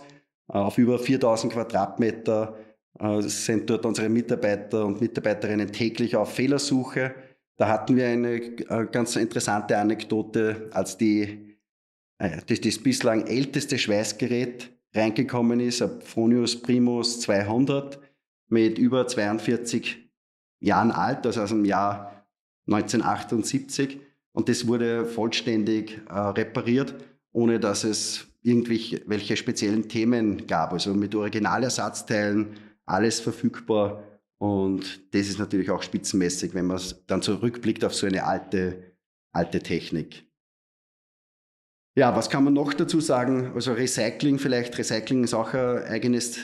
äh, 0.52 0.58
auf 0.58 0.76
über 0.76 0.98
4000 0.98 1.54
Quadratmeter 1.54 2.58
äh, 2.98 3.22
sind 3.22 3.70
dort 3.70 3.86
unsere 3.86 4.10
Mitarbeiter 4.10 4.84
und 4.84 5.00
Mitarbeiterinnen 5.00 5.72
täglich 5.72 6.16
auf 6.16 6.34
Fehlersuche. 6.34 7.14
Da 7.56 7.68
hatten 7.68 7.96
wir 7.96 8.06
eine 8.06 8.34
äh, 8.34 8.86
ganz 8.92 9.16
interessante 9.16 9.78
Anekdote, 9.78 10.68
als 10.74 10.98
die, 10.98 11.56
das, 12.18 12.60
das 12.60 12.78
bislang 12.78 13.26
älteste 13.26 13.78
Schweißgerät 13.78 14.70
reingekommen 14.94 15.60
ist, 15.60 15.80
ein 15.80 16.02
Fronius 16.02 16.60
Primus 16.60 17.22
200 17.22 17.98
mit 18.48 18.76
über 18.76 19.06
42 19.06 20.10
Jahren 20.60 20.90
alt, 20.90 21.24
also 21.24 21.40
aus 21.40 21.48
dem 21.48 21.64
Jahr 21.64 22.26
1978. 22.66 24.11
Und 24.32 24.48
das 24.48 24.66
wurde 24.66 25.04
vollständig 25.04 26.00
äh, 26.08 26.14
repariert, 26.14 26.94
ohne 27.32 27.60
dass 27.60 27.84
es 27.84 28.26
irgendwelche 28.42 29.36
speziellen 29.36 29.88
Themen 29.88 30.46
gab. 30.46 30.72
Also 30.72 30.94
mit 30.94 31.14
Originalersatzteilen, 31.14 32.56
alles 32.86 33.20
verfügbar. 33.20 34.02
Und 34.38 35.14
das 35.14 35.28
ist 35.28 35.38
natürlich 35.38 35.70
auch 35.70 35.82
spitzenmäßig, 35.82 36.54
wenn 36.54 36.66
man 36.66 36.80
dann 37.06 37.22
zurückblickt 37.22 37.84
auf 37.84 37.94
so 37.94 38.06
eine 38.06 38.24
alte, 38.24 38.96
alte 39.32 39.60
Technik. 39.60 40.24
Ja, 41.94 42.16
was 42.16 42.30
kann 42.30 42.44
man 42.44 42.54
noch 42.54 42.72
dazu 42.72 43.00
sagen? 43.00 43.52
Also 43.54 43.74
Recycling 43.74 44.38
vielleicht. 44.38 44.76
Recycling 44.78 45.24
ist 45.24 45.34
auch 45.34 45.52
ein 45.52 45.84
eigenes 45.84 46.38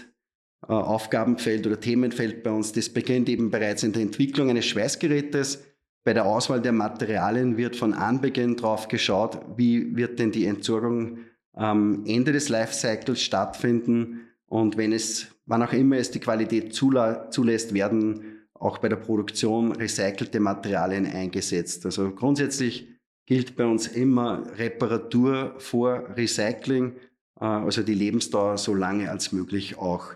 äh, 0.62 0.72
Aufgabenfeld 0.72 1.66
oder 1.66 1.80
Themenfeld 1.80 2.42
bei 2.42 2.50
uns. 2.50 2.72
Das 2.72 2.90
beginnt 2.90 3.28
eben 3.28 3.50
bereits 3.50 3.82
in 3.82 3.92
der 3.92 4.02
Entwicklung 4.02 4.50
eines 4.50 4.66
Schweißgerätes. 4.66 5.64
Bei 6.08 6.14
der 6.14 6.24
Auswahl 6.24 6.62
der 6.62 6.72
Materialien 6.72 7.58
wird 7.58 7.76
von 7.76 7.92
Anbeginn 7.92 8.56
drauf 8.56 8.88
geschaut, 8.88 9.42
wie 9.58 9.94
wird 9.94 10.18
denn 10.18 10.32
die 10.32 10.46
Entsorgung 10.46 11.18
am 11.52 12.06
Ende 12.06 12.32
des 12.32 12.48
Lifecycles 12.48 13.20
stattfinden. 13.20 14.22
Und 14.46 14.78
wenn 14.78 14.92
es, 14.92 15.26
wann 15.44 15.62
auch 15.62 15.74
immer 15.74 15.98
es 15.98 16.10
die 16.10 16.20
Qualität 16.20 16.72
zulässt, 16.72 17.74
werden 17.74 18.46
auch 18.54 18.78
bei 18.78 18.88
der 18.88 18.96
Produktion 18.96 19.72
recycelte 19.72 20.40
Materialien 20.40 21.04
eingesetzt. 21.04 21.84
Also 21.84 22.10
grundsätzlich 22.12 22.88
gilt 23.26 23.54
bei 23.54 23.66
uns 23.66 23.86
immer 23.86 24.44
Reparatur 24.56 25.56
vor 25.58 26.16
Recycling, 26.16 26.94
äh, 27.38 27.44
also 27.44 27.82
die 27.82 27.92
Lebensdauer 27.92 28.56
so 28.56 28.72
lange 28.72 29.10
als 29.10 29.32
möglich 29.32 29.76
auch 29.76 30.14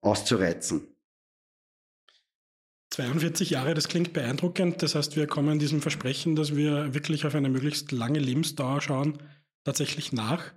auszureizen. 0.00 0.93
42 2.94 3.50
Jahre, 3.50 3.74
das 3.74 3.88
klingt 3.88 4.12
beeindruckend. 4.12 4.80
Das 4.80 4.94
heißt, 4.94 5.16
wir 5.16 5.26
kommen 5.26 5.58
diesem 5.58 5.82
Versprechen, 5.82 6.36
dass 6.36 6.54
wir 6.54 6.94
wirklich 6.94 7.26
auf 7.26 7.34
eine 7.34 7.48
möglichst 7.48 7.90
lange 7.90 8.20
Lebensdauer 8.20 8.80
schauen, 8.80 9.18
tatsächlich 9.64 10.12
nach. 10.12 10.52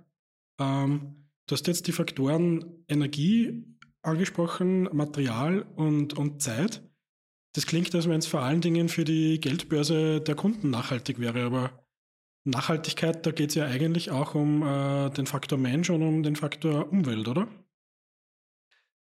Ähm, 0.60 1.26
du 1.46 1.52
hast 1.54 1.66
jetzt 1.66 1.88
die 1.88 1.92
Faktoren 1.92 2.84
Energie 2.86 3.64
angesprochen, 4.02 4.84
Material 4.92 5.62
und, 5.74 6.16
und 6.16 6.40
Zeit. 6.40 6.82
Das 7.54 7.66
klingt, 7.66 7.92
als 7.96 8.08
wenn 8.08 8.20
es 8.20 8.28
vor 8.28 8.42
allen 8.42 8.60
Dingen 8.60 8.88
für 8.88 9.04
die 9.04 9.40
Geldbörse 9.40 10.20
der 10.20 10.36
Kunden 10.36 10.70
nachhaltig 10.70 11.18
wäre, 11.18 11.42
aber 11.42 11.84
Nachhaltigkeit, 12.44 13.26
da 13.26 13.32
geht 13.32 13.50
es 13.50 13.56
ja 13.56 13.66
eigentlich 13.66 14.12
auch 14.12 14.36
um 14.36 14.62
äh, 14.62 15.10
den 15.10 15.26
Faktor 15.26 15.58
Mensch 15.58 15.90
und 15.90 16.02
um 16.02 16.22
den 16.22 16.36
Faktor 16.36 16.92
Umwelt, 16.92 17.26
oder? 17.26 17.48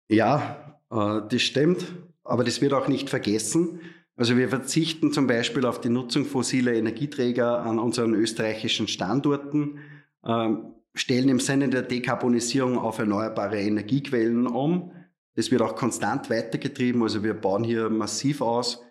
Ja, 0.09 0.81
äh, 0.91 1.21
das 1.29 1.41
stimmt, 1.41 1.85
aber 2.23 2.43
das 2.43 2.61
wird 2.61 2.73
auch 2.73 2.87
nicht 2.87 3.09
vergessen. 3.09 3.81
Also 4.15 4.37
wir 4.37 4.49
verzichten 4.49 5.13
zum 5.13 5.27
Beispiel 5.27 5.65
auf 5.65 5.81
die 5.81 5.89
Nutzung 5.89 6.25
fossiler 6.25 6.73
Energieträger 6.73 7.63
an 7.63 7.79
unseren 7.79 8.13
österreichischen 8.13 8.87
Standorten, 8.87 9.79
äh, 10.23 10.49
stellen 10.93 11.29
im 11.29 11.39
Sinne 11.39 11.69
der 11.69 11.83
Dekarbonisierung 11.83 12.77
auf 12.77 12.99
erneuerbare 12.99 13.59
Energiequellen 13.59 14.47
um. 14.47 14.91
Das 15.35 15.49
wird 15.49 15.61
auch 15.61 15.75
konstant 15.75 16.29
weitergetrieben, 16.29 17.01
also 17.01 17.23
wir 17.23 17.33
bauen 17.33 17.63
hier 17.63 17.89
massiv 17.89 18.41
aus. 18.41 18.83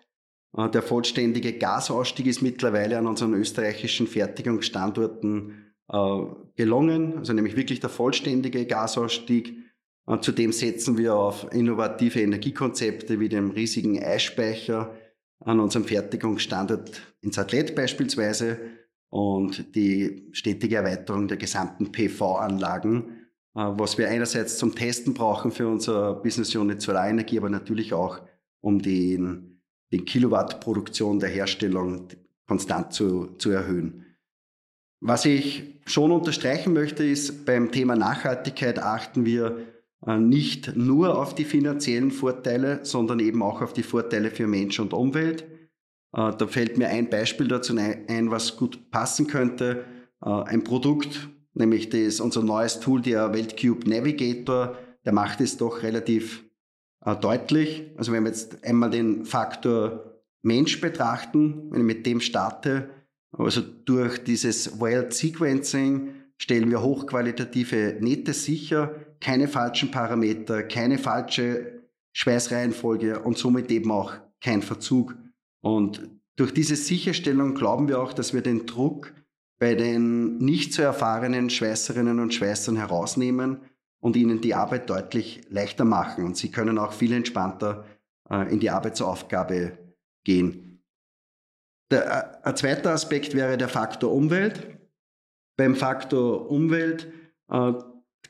Äh, 0.57 0.69
der 0.69 0.81
vollständige 0.81 1.53
Gasausstieg 1.53 2.25
ist 2.25 2.41
mittlerweile 2.41 2.97
an 2.97 3.07
unseren 3.07 3.33
österreichischen 3.33 4.07
Fertigungsstandorten 4.07 5.73
äh, 5.87 6.21
gelungen, 6.55 7.19
also 7.19 7.33
nämlich 7.33 7.55
wirklich 7.55 7.79
der 7.79 7.89
vollständige 7.89 8.65
Gasausstieg. 8.65 9.55
Und 10.11 10.17
äh, 10.17 10.21
zudem 10.21 10.51
setzen 10.51 10.97
wir 10.97 11.15
auf 11.15 11.47
innovative 11.53 12.19
Energiekonzepte 12.19 13.19
wie 13.19 13.29
dem 13.29 13.51
riesigen 13.51 14.03
Eisspeicher 14.03 14.93
an 15.39 15.59
unserem 15.61 15.85
Fertigungsstandort 15.85 17.01
in 17.21 17.31
Sattlet 17.31 17.73
beispielsweise 17.75 18.59
und 19.09 19.73
die 19.73 20.27
stetige 20.33 20.75
Erweiterung 20.75 21.29
der 21.29 21.37
gesamten 21.37 21.91
PV-Anlagen, 21.91 23.27
was 23.53 23.97
wir 23.97 24.09
einerseits 24.09 24.57
zum 24.57 24.75
Testen 24.75 25.13
brauchen 25.13 25.51
für 25.51 25.67
unsere 25.67 26.21
Business 26.21 26.55
Unit 26.55 26.81
Solarenergie, 26.81 27.37
aber 27.37 27.49
natürlich 27.49 27.93
auch 27.93 28.19
um 28.61 28.81
den 28.81 29.61
die 29.91 30.05
Kilowattproduktion 30.05 31.19
der 31.19 31.29
Herstellung 31.29 32.07
konstant 32.47 32.93
zu, 32.93 33.35
zu 33.37 33.49
erhöhen. 33.49 34.05
Was 35.01 35.25
ich 35.25 35.81
schon 35.85 36.11
unterstreichen 36.11 36.73
möchte, 36.73 37.03
ist, 37.03 37.45
beim 37.45 37.71
Thema 37.71 37.95
Nachhaltigkeit 37.95 38.79
achten 38.79 39.25
wir 39.25 39.57
äh, 39.57 39.70
nicht 40.05 40.75
nur 40.75 41.17
auf 41.17 41.35
die 41.35 41.45
finanziellen 41.45 42.09
Vorteile, 42.09 42.79
sondern 42.83 43.19
eben 43.19 43.43
auch 43.43 43.61
auf 43.61 43.73
die 43.73 43.83
Vorteile 43.83 44.31
für 44.31 44.47
Mensch 44.47 44.79
und 44.79 44.93
Umwelt. 44.93 45.43
Äh, 46.13 46.31
da 46.37 46.47
fällt 46.47 46.77
mir 46.77 46.87
ein 46.89 47.09
Beispiel 47.09 47.47
dazu 47.47 47.75
ein, 47.77 48.31
was 48.31 48.57
gut 48.57 48.91
passen 48.91 49.27
könnte. 49.27 49.85
Äh, 50.23 50.29
ein 50.29 50.63
Produkt, 50.63 51.29
nämlich 51.53 51.89
das, 51.89 52.19
unser 52.19 52.43
neues 52.43 52.79
Tool, 52.79 53.01
der 53.01 53.33
Weltcube 53.33 53.89
Navigator, 53.89 54.77
der 55.05 55.13
macht 55.13 55.41
es 55.41 55.57
doch 55.57 55.83
relativ 55.83 56.43
äh, 57.05 57.15
deutlich. 57.15 57.91
Also 57.97 58.11
wenn 58.11 58.23
wir 58.23 58.31
jetzt 58.31 58.63
einmal 58.63 58.89
den 58.89 59.25
Faktor 59.25 60.21
Mensch 60.41 60.81
betrachten, 60.81 61.69
wenn 61.71 61.81
ich 61.81 61.85
mit 61.85 62.05
dem 62.05 62.19
starte, 62.19 62.89
also 63.31 63.61
durch 63.61 64.23
dieses 64.23 64.81
Wild 64.81 65.13
Sequencing 65.13 66.15
stellen 66.37 66.69
wir 66.69 66.81
hochqualitative 66.81 67.97
Nähte 67.99 68.33
sicher, 68.33 68.95
keine 69.21 69.47
falschen 69.47 69.91
Parameter, 69.91 70.63
keine 70.63 70.97
falsche 70.97 71.83
Schweißreihenfolge 72.13 73.19
und 73.21 73.37
somit 73.37 73.71
eben 73.71 73.91
auch 73.91 74.13
kein 74.41 74.61
Verzug. 74.61 75.15
Und 75.61 76.09
durch 76.35 76.53
diese 76.53 76.75
Sicherstellung 76.75 77.53
glauben 77.53 77.87
wir 77.87 78.01
auch, 78.01 78.13
dass 78.13 78.33
wir 78.33 78.41
den 78.41 78.65
Druck 78.65 79.13
bei 79.59 79.75
den 79.75 80.39
nicht 80.39 80.73
so 80.73 80.81
erfahrenen 80.81 81.49
Schweißerinnen 81.49 82.19
und 82.19 82.33
Schweißern 82.33 82.77
herausnehmen 82.77 83.61
und 83.99 84.15
ihnen 84.15 84.41
die 84.41 84.55
Arbeit 84.55 84.89
deutlich 84.89 85.41
leichter 85.49 85.85
machen. 85.85 86.25
Und 86.25 86.35
sie 86.35 86.49
können 86.49 86.79
auch 86.79 86.93
viel 86.93 87.13
entspannter 87.13 87.85
äh, 88.29 88.51
in 88.51 88.59
die 88.59 88.71
Arbeitsaufgabe 88.71 89.77
gehen. 90.23 90.83
Der, 91.91 92.41
äh, 92.43 92.47
ein 92.47 92.57
zweiter 92.57 92.91
Aspekt 92.91 93.35
wäre 93.35 93.57
der 93.57 93.69
Faktor 93.69 94.11
Umwelt. 94.11 94.79
Beim 95.57 95.75
Faktor 95.75 96.49
Umwelt 96.49 97.11
äh, 97.49 97.73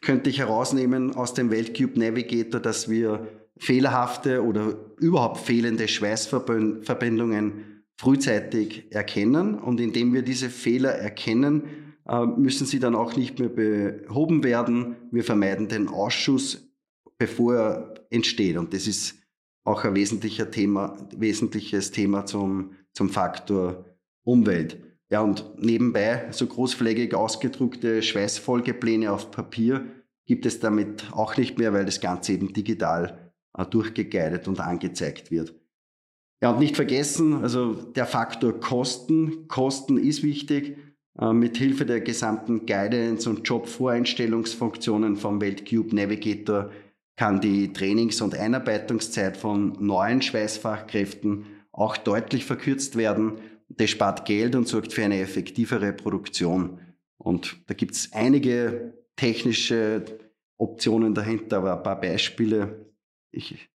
könnte 0.01 0.29
ich 0.29 0.39
herausnehmen 0.39 1.15
aus 1.15 1.34
dem 1.34 1.51
Weltcube 1.51 2.00
Navigator, 2.00 2.60
dass 2.60 2.89
wir 2.89 3.27
fehlerhafte 3.58 4.43
oder 4.43 4.75
überhaupt 5.00 5.38
fehlende 5.38 5.88
Schweißverbindungen 5.88 7.84
frühzeitig 7.98 8.91
erkennen. 8.91 9.60
Und 9.60 9.79
indem 9.79 10.13
wir 10.13 10.24
diese 10.24 10.50
Fehler 10.50 10.91
erkennen, 10.91 11.63
äh, 12.08 12.25
müssen 12.25 12.65
sie 12.65 12.79
dann 12.79 12.96
auch 12.96 13.15
nicht 13.15 13.38
mehr 13.38 13.50
behoben 13.50 14.43
werden. 14.43 14.96
Wir 15.12 15.24
vermeiden 15.24 15.67
den 15.67 15.88
Ausschuss, 15.88 16.67
bevor 17.20 17.55
er 17.55 17.93
entsteht. 18.10 18.58
Und 18.58 18.74
das 18.74 18.88
ist 18.88 19.20
auch 19.63 19.84
ein 19.84 19.93
wesentlicher 19.93 20.50
Thema, 20.50 20.98
wesentliches 21.15 21.91
Thema 21.91 22.25
zum, 22.25 22.72
zum 22.93 23.10
Faktor 23.10 23.86
Umwelt. 24.24 24.90
Ja, 25.12 25.22
und 25.22 25.46
nebenbei 25.58 26.30
so 26.32 26.48
großflächig 26.48 27.13
ausgedruckte 27.13 28.01
Schweißfolgepläne 28.01 29.12
auf 29.12 29.30
Papier 29.30 29.86
gibt 30.25 30.46
es 30.46 30.62
damit 30.62 31.12
auch 31.12 31.36
nicht 31.36 31.58
mehr, 31.58 31.74
weil 31.74 31.84
das 31.84 32.00
Ganze 32.00 32.32
eben 32.32 32.53
digital 32.53 33.32
äh, 33.58 33.65
und 34.48 34.60
angezeigt 34.62 35.30
wird. 35.30 35.53
Ja, 36.41 36.51
und 36.51 36.60
nicht 36.60 36.77
vergessen, 36.77 37.44
also 37.44 37.74
der 37.74 38.06
Faktor 38.06 38.60
Kosten. 38.60 39.48
Kosten 39.50 39.98
ist 39.98 40.24
wichtig. 40.24 40.77
Äh, 41.20 41.34
mit 41.34 41.58
Hilfe 41.58 41.86
der 41.86 42.00
gesamten 42.00 42.65
Guidance 42.65 43.30
und 43.30 43.48
Jobvoreinstellungsfunktionen 43.48 45.18
vom 45.18 45.41
Weltcube 45.41 45.94
Navigator 45.94 46.72
kann 47.18 47.41
die 47.41 47.74
Trainings- 47.74 48.22
und 48.22 48.34
Einarbeitungszeit 48.34 49.36
von 49.36 49.75
neuen 49.86 50.22
Schweißfachkräften 50.22 51.46
auch 51.74 51.98
deutlich 51.98 52.46
verkürzt 52.46 52.96
werden. 52.96 53.34
Das 53.77 53.89
spart 53.89 54.25
Geld 54.25 54.55
und 54.55 54.67
sorgt 54.67 54.93
für 54.93 55.03
eine 55.03 55.19
effektivere 55.19 55.93
Produktion. 55.93 56.79
Und 57.17 57.57
da 57.67 57.73
gibt 57.73 57.93
es 57.93 58.11
einige 58.13 58.93
technische 59.15 60.05
Optionen 60.57 61.13
dahinter, 61.13 61.57
aber 61.57 61.77
ein 61.77 61.83
paar 61.83 62.01
Beispiele. 62.01 62.91
Ich 63.31 63.69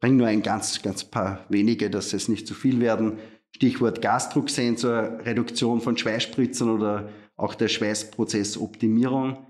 bringe 0.00 0.16
nur 0.16 0.26
ein 0.26 0.42
ganz, 0.42 0.82
ganz 0.82 1.04
paar 1.04 1.46
wenige, 1.48 1.90
dass 1.90 2.12
es 2.12 2.28
nicht 2.28 2.46
zu 2.46 2.54
viel 2.54 2.80
werden. 2.80 3.18
Stichwort 3.54 4.02
Gasdrucksensor, 4.02 5.20
Reduktion 5.24 5.80
von 5.80 5.96
Schweißspritzern 5.96 6.70
oder 6.70 7.08
auch 7.36 7.54
der 7.54 7.68
Schweißprozessoptimierung. 7.68 9.46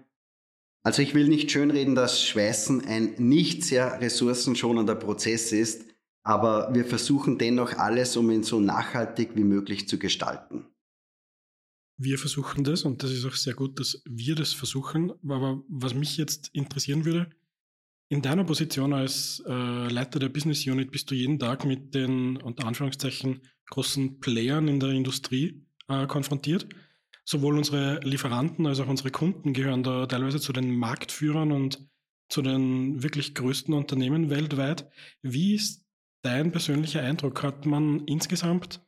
Also 0.82 1.00
ich 1.00 1.14
will 1.14 1.28
nicht 1.28 1.50
schönreden, 1.50 1.94
dass 1.94 2.22
Schweißen 2.22 2.84
ein 2.84 3.14
nicht 3.16 3.64
sehr 3.64 4.00
ressourcenschonender 4.00 4.94
Prozess 4.94 5.52
ist, 5.52 5.86
aber 6.25 6.75
wir 6.75 6.87
versuchen 6.87 7.38
dennoch 7.38 7.75
alles, 7.75 8.16
um 8.16 8.31
ihn 8.31 8.43
so 8.43 8.59
nachhaltig 8.59 9.37
wie 9.37 9.45
möglich 9.45 9.87
zu 9.87 9.99
gestalten. 9.99 10.66
Wir 11.97 12.19
versuchen 12.19 12.64
das 12.64 12.83
und 12.83 13.02
das 13.02 13.12
ist 13.12 13.25
auch 13.25 13.37
sehr 13.37 13.54
gut, 13.54 13.78
dass 13.78 14.02
wir 14.04 14.35
das 14.35 14.52
versuchen. 14.52 15.12
Aber 15.28 15.62
was 15.69 15.95
mich 15.95 16.16
jetzt 16.16 16.49
interessieren 16.52 17.04
würde, 17.04 17.31
in 18.09 18.21
deiner 18.21 18.45
Position 18.45 18.93
als 18.93 19.43
äh, 19.47 19.88
Leiter 19.88 20.19
der 20.19 20.28
Business 20.28 20.66
Unit 20.66 20.90
bist 20.90 21.11
du 21.11 21.14
jeden 21.14 21.38
Tag 21.38 21.64
mit 21.64 21.95
den 21.95 22.37
unter 22.38 22.66
Anführungszeichen 22.66 23.43
großen 23.71 24.19
Playern 24.19 24.66
in 24.66 24.81
der 24.81 24.90
Industrie 24.90 25.64
äh, 25.88 26.07
konfrontiert. 26.07 26.66
Sowohl 27.25 27.57
unsere 27.57 28.00
Lieferanten 28.00 28.66
als 28.66 28.81
auch 28.81 28.88
unsere 28.88 29.11
Kunden 29.11 29.52
gehören 29.52 29.83
da 29.83 30.07
teilweise 30.07 30.40
zu 30.40 30.52
den 30.52 30.76
Marktführern 30.76 31.52
und 31.52 31.87
zu 32.28 32.43
den 32.43 33.02
wirklich 33.02 33.35
größten 33.35 33.73
Unternehmen 33.73 34.31
weltweit. 34.31 34.90
Wie 35.23 35.54
ist 35.54 35.83
dein 36.25 36.52
persönlicher 36.52 37.02
Eindruck? 37.02 37.43
Hat 37.43 37.66
man 37.66 38.04
insgesamt 38.07 38.81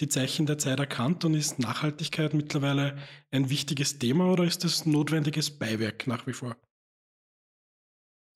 die 0.00 0.08
Zeichen 0.08 0.46
der 0.46 0.58
Zeit 0.58 0.78
erkannt 0.80 1.24
und 1.24 1.34
ist 1.34 1.58
Nachhaltigkeit 1.58 2.34
mittlerweile 2.34 2.96
ein 3.30 3.50
wichtiges 3.50 3.98
Thema 3.98 4.30
oder 4.32 4.44
ist 4.44 4.64
das 4.64 4.86
notwendiges 4.86 5.50
Beiwerk 5.50 6.06
nach 6.06 6.26
wie 6.26 6.32
vor? 6.32 6.56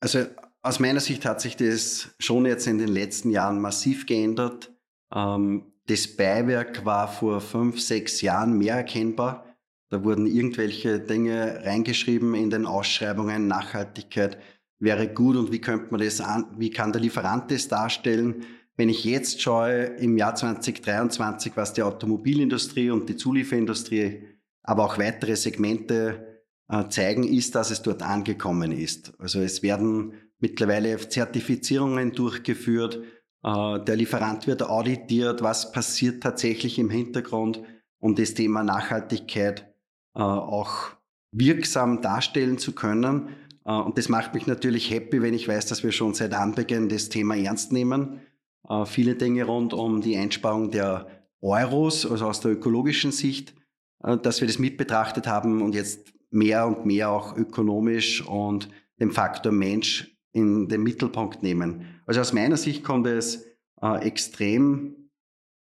Also 0.00 0.27
aus 0.62 0.79
meiner 0.81 1.00
Sicht 1.00 1.25
hat 1.25 1.41
sich 1.41 1.57
das 1.57 2.15
schon 2.19 2.47
jetzt 2.47 2.67
in 2.67 2.79
den 2.79 2.88
letzten 2.88 3.31
Jahren 3.31 3.61
massiv 3.61 4.07
geändert. 4.07 4.73
Ähm, 5.12 5.73
das 5.87 6.17
Beiwerk 6.17 6.85
war 6.85 7.09
vor 7.09 7.41
fünf, 7.41 7.81
sechs 7.81 8.21
Jahren 8.21 8.59
mehr 8.59 8.75
erkennbar. 8.75 9.45
Da 9.88 10.05
wurden 10.05 10.27
irgendwelche 10.27 11.00
Dinge 11.00 11.65
reingeschrieben 11.65 12.35
in 12.35 12.50
den 12.50 12.67
Ausschreibungen. 12.67 13.49
Nachhaltigkeit 13.49 14.38
wäre 14.78 15.08
gut 15.08 15.37
und 15.37 15.52
wie 15.52 15.61
könnte 15.61 15.88
man 15.90 16.00
das 16.00 16.20
an, 16.20 16.47
wie 16.56 16.70
kann 16.70 16.92
der 16.92 17.00
Lieferant 17.00 17.50
das 17.50 17.68
darstellen? 17.68 18.44
Wenn 18.76 18.88
ich 18.88 19.04
jetzt 19.04 19.42
schaue 19.42 19.85
im 19.99 20.16
Jahr 20.16 20.35
2023, 20.35 21.52
was 21.56 21.73
die 21.73 21.82
Automobilindustrie 21.82 22.90
und 22.90 23.08
die 23.08 23.16
Zulieferindustrie, 23.16 24.23
aber 24.62 24.85
auch 24.85 24.99
weitere 24.99 25.35
Segmente 25.35 26.42
äh, 26.68 26.88
zeigen, 26.88 27.25
ist, 27.25 27.54
dass 27.54 27.70
es 27.70 27.82
dort 27.82 28.02
angekommen 28.02 28.70
ist. 28.70 29.14
Also 29.18 29.40
es 29.40 29.62
werden 29.62 30.12
mittlerweile 30.38 30.97
Zertifizierungen 30.97 32.12
durchgeführt, 32.12 33.00
äh, 33.42 33.80
der 33.80 33.97
Lieferant 33.97 34.47
wird 34.47 34.62
auditiert, 34.62 35.42
was 35.42 35.73
passiert 35.73 36.23
tatsächlich 36.23 36.78
im 36.78 36.90
Hintergrund, 36.90 37.62
um 37.99 38.14
das 38.14 38.35
Thema 38.35 38.62
Nachhaltigkeit 38.62 39.73
äh, 40.14 40.20
auch 40.20 40.90
wirksam 41.33 42.00
darstellen 42.00 42.59
zu 42.59 42.72
können. 42.74 43.31
Und 43.70 43.98
das 43.98 44.09
macht 44.09 44.33
mich 44.33 44.46
natürlich 44.46 44.90
happy, 44.90 45.20
wenn 45.20 45.35
ich 45.35 45.46
weiß, 45.46 45.66
dass 45.66 45.83
wir 45.83 45.92
schon 45.92 46.14
seit 46.14 46.33
Anbeginn 46.33 46.88
das 46.88 47.11
Thema 47.11 47.37
ernst 47.37 47.70
nehmen 47.70 48.20
äh, 48.68 48.85
viele 48.87 49.14
Dinge 49.14 49.44
rund 49.44 49.72
um 49.72 50.00
die 50.00 50.16
Einsparung 50.16 50.70
der 50.70 51.07
Euros, 51.40 52.04
also 52.07 52.26
aus 52.26 52.40
der 52.40 52.52
ökologischen 52.52 53.12
Sicht, 53.12 53.54
äh, 54.02 54.16
dass 54.16 54.40
wir 54.40 54.48
das 54.48 54.59
mit 54.59 54.76
betrachtet 54.76 55.26
haben 55.26 55.62
und 55.62 55.74
jetzt 55.74 56.12
mehr 56.31 56.66
und 56.66 56.85
mehr 56.85 57.11
auch 57.11 57.37
ökonomisch 57.37 58.26
und 58.26 58.68
den 59.00 59.11
Faktor 59.11 59.52
Mensch 59.52 60.14
in 60.33 60.68
den 60.68 60.83
Mittelpunkt 60.83 61.42
nehmen. 61.42 62.00
Also 62.07 62.20
aus 62.20 62.33
meiner 62.33 62.57
Sicht 62.57 62.85
kommt 62.85 63.07
es 63.07 63.46
äh, 63.81 64.07
extrem 64.07 65.11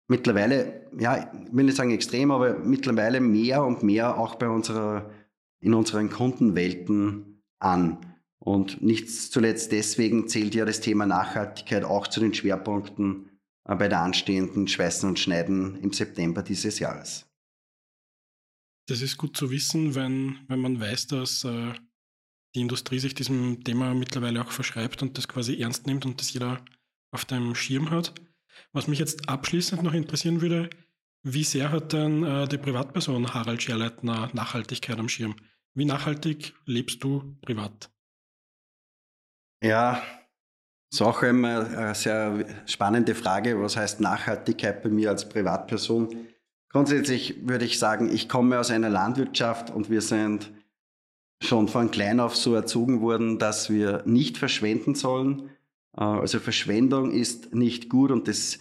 mittlerweile, 0.07 0.87
ja, 0.97 1.31
ich 1.33 1.53
will 1.53 1.65
nicht 1.65 1.77
sagen 1.77 1.91
extrem, 1.91 2.31
aber 2.31 2.59
mittlerweile 2.59 3.19
mehr 3.19 3.65
und 3.65 3.83
mehr 3.83 4.17
auch 4.17 4.35
bei 4.35 4.47
unserer, 4.47 5.09
in 5.59 5.73
unseren 5.73 6.09
Kundenwelten 6.09 7.34
an. 7.65 8.15
Und 8.39 8.81
nicht 8.81 9.09
zuletzt 9.09 9.71
deswegen 9.71 10.27
zählt 10.27 10.53
ja 10.55 10.65
das 10.65 10.79
Thema 10.79 11.05
Nachhaltigkeit 11.05 11.83
auch 11.83 12.07
zu 12.07 12.19
den 12.19 12.33
Schwerpunkten 12.33 13.29
äh, 13.67 13.75
bei 13.75 13.87
der 13.87 14.01
anstehenden 14.01 14.67
Schweißen 14.67 15.09
und 15.09 15.19
Schneiden 15.19 15.77
im 15.81 15.91
September 15.91 16.43
dieses 16.43 16.79
Jahres. 16.79 17.25
Das 18.87 19.01
ist 19.01 19.17
gut 19.17 19.35
zu 19.35 19.49
wissen, 19.49 19.95
wenn, 19.95 20.39
wenn 20.47 20.59
man 20.59 20.79
weiß, 20.79 21.07
dass 21.07 21.43
äh, 21.43 21.73
die 22.53 22.61
Industrie 22.61 22.99
sich 22.99 23.15
diesem 23.15 23.63
Thema 23.63 23.95
mittlerweile 23.95 24.41
auch 24.41 24.51
verschreibt 24.51 25.01
und 25.01 25.17
das 25.17 25.27
quasi 25.27 25.59
ernst 25.59 25.87
nimmt 25.87 26.05
und 26.05 26.21
das 26.21 26.31
jeder 26.31 26.63
auf 27.11 27.25
dem 27.25 27.55
Schirm 27.55 27.89
hat. 27.89 28.13
Was 28.73 28.87
mich 28.87 28.99
jetzt 28.99 29.27
abschließend 29.27 29.81
noch 29.81 29.93
interessieren 29.93 30.41
würde, 30.41 30.69
wie 31.23 31.43
sehr 31.43 31.71
hat 31.71 31.93
denn 31.93 32.23
äh, 32.23 32.47
die 32.47 32.59
Privatperson 32.59 33.33
Harald 33.33 33.63
Scherleitner 33.63 34.29
Nachhaltigkeit 34.33 34.99
am 34.99 35.09
Schirm? 35.09 35.35
Wie 35.75 35.85
nachhaltig 35.85 36.53
lebst 36.65 37.03
du 37.03 37.35
privat? 37.41 37.91
Ja, 39.61 40.01
ist 40.91 41.01
auch 41.01 41.21
immer 41.23 41.67
eine 41.67 41.95
sehr 41.95 42.45
spannende 42.65 43.13
Frage. 43.13 43.61
Was 43.61 43.75
heißt 43.75 43.99
Nachhaltigkeit 43.99 44.81
bei 44.81 44.89
mir 44.89 45.09
als 45.09 45.27
Privatperson? 45.27 46.27
Grundsätzlich 46.69 47.45
würde 47.45 47.65
ich 47.65 47.77
sagen, 47.77 48.09
ich 48.09 48.29
komme 48.29 48.57
aus 48.57 48.71
einer 48.71 48.89
Landwirtschaft 48.89 49.69
und 49.69 49.89
wir 49.89 49.99
sind 50.01 50.51
schon 51.43 51.67
von 51.67 51.91
klein 51.91 52.21
auf 52.21 52.37
so 52.37 52.55
erzogen 52.55 53.01
worden, 53.01 53.37
dass 53.37 53.69
wir 53.69 54.03
nicht 54.05 54.37
verschwenden 54.37 54.95
sollen. 54.95 55.49
Äh, 55.97 56.03
also 56.03 56.39
Verschwendung 56.39 57.11
ist 57.11 57.53
nicht 57.53 57.89
gut 57.89 58.11
und 58.11 58.29
das 58.29 58.59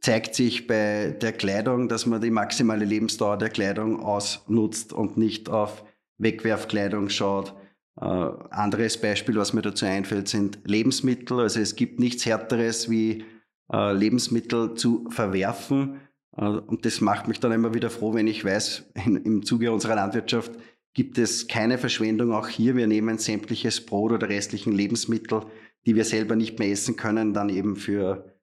zeigt 0.00 0.34
sich 0.34 0.66
bei 0.66 1.16
der 1.18 1.32
Kleidung, 1.32 1.88
dass 1.88 2.04
man 2.04 2.20
die 2.20 2.30
maximale 2.30 2.84
Lebensdauer 2.84 3.38
der 3.38 3.48
Kleidung 3.48 4.00
ausnutzt 4.00 4.92
und 4.92 5.16
nicht 5.16 5.48
auf 5.48 5.84
Wegwerfkleidung 6.18 7.08
schaut 7.08 7.54
äh, 8.00 8.04
anderes 8.04 9.00
Beispiel, 9.00 9.36
was 9.36 9.52
mir 9.52 9.62
dazu 9.62 9.86
einfällt, 9.86 10.28
sind 10.28 10.58
Lebensmittel. 10.64 11.40
Also 11.40 11.60
es 11.60 11.76
gibt 11.76 12.00
nichts 12.00 12.26
Härteres 12.26 12.90
wie 12.90 13.24
äh, 13.72 13.92
Lebensmittel 13.92 14.74
zu 14.74 15.08
verwerfen. 15.10 16.00
Äh, 16.36 16.44
und 16.44 16.84
das 16.84 17.00
macht 17.00 17.28
mich 17.28 17.40
dann 17.40 17.52
immer 17.52 17.74
wieder 17.74 17.90
froh, 17.90 18.14
wenn 18.14 18.26
ich 18.26 18.44
weiß, 18.44 18.90
in, 19.06 19.16
im 19.16 19.44
Zuge 19.44 19.72
unserer 19.72 19.94
Landwirtschaft 19.94 20.52
gibt 20.92 21.18
es 21.18 21.48
keine 21.48 21.78
Verschwendung. 21.78 22.32
Auch 22.32 22.48
hier, 22.48 22.76
wir 22.76 22.86
nehmen 22.86 23.18
sämtliches 23.18 23.84
Brot 23.84 24.12
oder 24.12 24.28
restlichen 24.28 24.72
Lebensmittel, 24.72 25.42
die 25.86 25.96
wir 25.96 26.04
selber 26.04 26.36
nicht 26.36 26.58
mehr 26.58 26.70
essen 26.70 26.96
können, 26.96 27.34
dann 27.34 27.48
eben 27.48 27.76
für, 27.76 28.38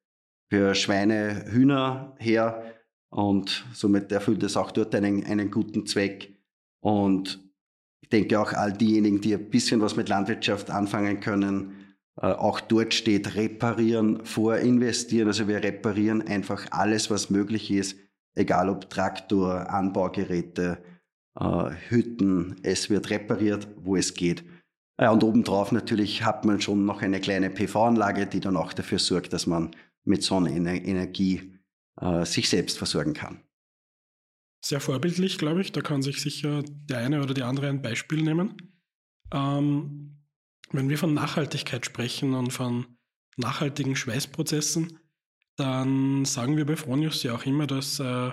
für 0.49 0.75
Schweine, 0.75 1.45
Hühner 1.49 2.15
her. 2.19 2.63
Und 3.10 3.65
somit 3.73 4.12
erfüllt 4.12 4.43
es 4.43 4.55
auch 4.57 4.71
dort 4.71 4.95
einen, 4.95 5.25
einen 5.25 5.49
guten 5.49 5.86
Zweck. 5.86 6.38
Und 6.81 7.50
ich 8.01 8.09
denke 8.09 8.39
auch 8.39 8.53
all 8.53 8.73
diejenigen, 8.73 9.21
die 9.21 9.33
ein 9.33 9.49
bisschen 9.49 9.81
was 9.81 9.95
mit 9.95 10.09
Landwirtschaft 10.09 10.69
anfangen 10.69 11.19
können, 11.19 11.95
äh, 12.19 12.25
auch 12.25 12.59
dort 12.59 12.93
steht 12.93 13.35
reparieren, 13.35 14.25
vorinvestieren. 14.25 15.27
Also 15.27 15.47
wir 15.47 15.63
reparieren 15.63 16.21
einfach 16.27 16.65
alles, 16.71 17.09
was 17.09 17.29
möglich 17.29 17.71
ist, 17.71 17.97
egal 18.35 18.69
ob 18.69 18.89
Traktor, 18.89 19.69
Anbaugeräte, 19.69 20.79
äh, 21.39 21.69
Hütten. 21.89 22.57
Es 22.63 22.89
wird 22.89 23.09
repariert, 23.09 23.67
wo 23.77 23.95
es 23.95 24.13
geht. 24.13 24.43
und 24.97 25.23
obendrauf 25.23 25.71
natürlich 25.71 26.23
hat 26.23 26.45
man 26.45 26.61
schon 26.61 26.85
noch 26.85 27.01
eine 27.01 27.19
kleine 27.19 27.49
PV-Anlage, 27.49 28.27
die 28.27 28.39
dann 28.39 28.55
auch 28.55 28.71
dafür 28.73 28.99
sorgt, 28.99 29.33
dass 29.33 29.47
man 29.47 29.71
mit 30.03 30.21
Sonnenenergie 30.21 31.53
äh, 31.99 32.25
sich 32.25 32.49
selbst 32.49 32.77
versorgen 32.77 33.13
kann 33.13 33.39
sehr 34.63 34.80
vorbildlich, 34.80 35.38
glaube 35.38 35.62
ich. 35.62 35.71
Da 35.71 35.82
kann 35.82 36.02
sich 36.02 36.21
sicher 36.21 36.63
der 36.63 37.00
eine 37.00 37.21
oder 37.21 37.34
die 37.34 37.43
andere 37.43 37.67
ein 37.69 37.82
Beispiel 37.82 38.21
nehmen. 38.21 38.56
Ähm, 39.32 40.17
wenn 40.71 40.89
wir 40.89 40.97
von 40.97 41.13
Nachhaltigkeit 41.13 41.86
sprechen 41.86 42.34
und 42.34 42.52
von 42.52 42.86
nachhaltigen 43.38 43.95
Schweißprozessen, 43.95 45.00
dann 45.58 46.26
sagen 46.26 46.58
wir 46.58 46.65
bei 46.65 46.76
Fronius 46.76 47.24
ja 47.24 47.36
auch 47.36 47.45
immer, 47.45 47.67
dass 47.67 48.00
äh, 48.00 48.32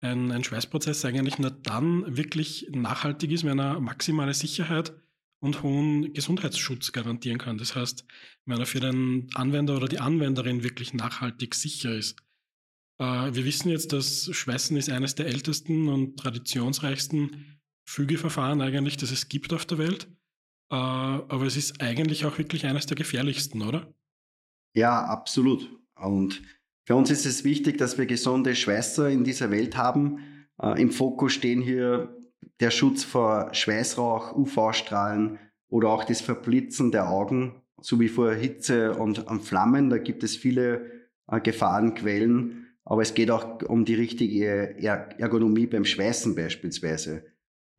ein, 0.00 0.32
ein 0.32 0.44
Schweißprozess 0.44 1.04
eigentlich 1.04 1.38
nur 1.38 1.50
dann 1.50 2.16
wirklich 2.16 2.68
nachhaltig 2.70 3.30
ist, 3.32 3.44
wenn 3.44 3.58
er 3.58 3.80
maximale 3.80 4.34
Sicherheit 4.34 4.94
und 5.40 5.62
hohen 5.62 6.12
Gesundheitsschutz 6.12 6.92
garantieren 6.92 7.38
kann. 7.38 7.58
Das 7.58 7.74
heißt, 7.74 8.04
wenn 8.46 8.58
er 8.58 8.66
für 8.66 8.80
den 8.80 9.28
Anwender 9.34 9.76
oder 9.76 9.88
die 9.88 10.00
Anwenderin 10.00 10.62
wirklich 10.62 10.94
nachhaltig 10.94 11.54
sicher 11.54 11.94
ist. 11.94 12.16
Äh, 12.98 13.34
wir 13.34 13.44
wissen 13.44 13.68
jetzt, 13.68 13.92
dass 13.92 14.30
Schweißen 14.32 14.76
ist 14.76 14.90
eines 14.90 15.14
der 15.14 15.26
ältesten 15.26 15.88
und 15.88 16.16
traditionsreichsten 16.18 17.58
Fügeverfahren 17.84 18.60
eigentlich, 18.60 18.96
das 18.96 19.10
es 19.10 19.28
gibt 19.28 19.52
auf 19.52 19.66
der 19.66 19.78
Welt. 19.78 20.08
Äh, 20.70 20.74
aber 20.74 21.44
es 21.46 21.56
ist 21.56 21.80
eigentlich 21.80 22.24
auch 22.24 22.38
wirklich 22.38 22.66
eines 22.66 22.86
der 22.86 22.96
gefährlichsten, 22.96 23.62
oder? 23.62 23.92
Ja, 24.74 25.04
absolut. 25.04 25.70
Und 25.94 26.42
für 26.84 26.96
uns 26.96 27.10
ist 27.10 27.26
es 27.26 27.44
wichtig, 27.44 27.78
dass 27.78 27.98
wir 27.98 28.06
gesunde 28.06 28.54
Schweißer 28.54 29.08
in 29.08 29.24
dieser 29.24 29.50
Welt 29.50 29.76
haben. 29.76 30.48
Äh, 30.60 30.80
Im 30.80 30.90
Fokus 30.90 31.32
stehen 31.32 31.62
hier 31.62 32.16
der 32.60 32.70
Schutz 32.70 33.04
vor 33.04 33.52
Schweißrauch, 33.52 34.34
UV-Strahlen 34.34 35.38
oder 35.68 35.88
auch 35.88 36.04
das 36.04 36.20
Verblitzen 36.20 36.92
der 36.92 37.08
Augen 37.08 37.62
sowie 37.80 38.08
vor 38.08 38.32
Hitze 38.32 38.94
und 38.94 39.18
Flammen. 39.42 39.90
Da 39.90 39.98
gibt 39.98 40.22
es 40.22 40.36
viele 40.36 41.10
Gefahrenquellen. 41.42 42.65
Aber 42.86 43.02
es 43.02 43.14
geht 43.14 43.30
auch 43.30 43.62
um 43.64 43.84
die 43.84 43.96
richtige 43.96 44.76
Ergonomie 45.18 45.66
beim 45.66 45.84
Schweißen 45.84 46.34
beispielsweise. 46.34 47.24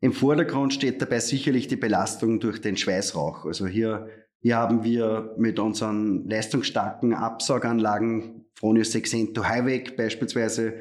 Im 0.02 0.12
Vordergrund 0.12 0.74
steht 0.74 1.02
dabei 1.02 1.20
sicherlich 1.20 1.68
die 1.68 1.78
Belastung 1.78 2.40
durch 2.40 2.62
den 2.62 2.78
Schweißrauch. 2.78 3.46
Also 3.46 3.66
hier, 3.66 4.10
hier 4.42 4.58
haben 4.58 4.84
wir 4.84 5.34
mit 5.38 5.60
unseren 5.60 6.28
leistungsstarken 6.30 7.14
Absauganlagen 7.14 8.46
Fronius 8.54 8.94
Exento 8.96 9.44
Highway 9.48 9.84
beispielsweise 9.96 10.74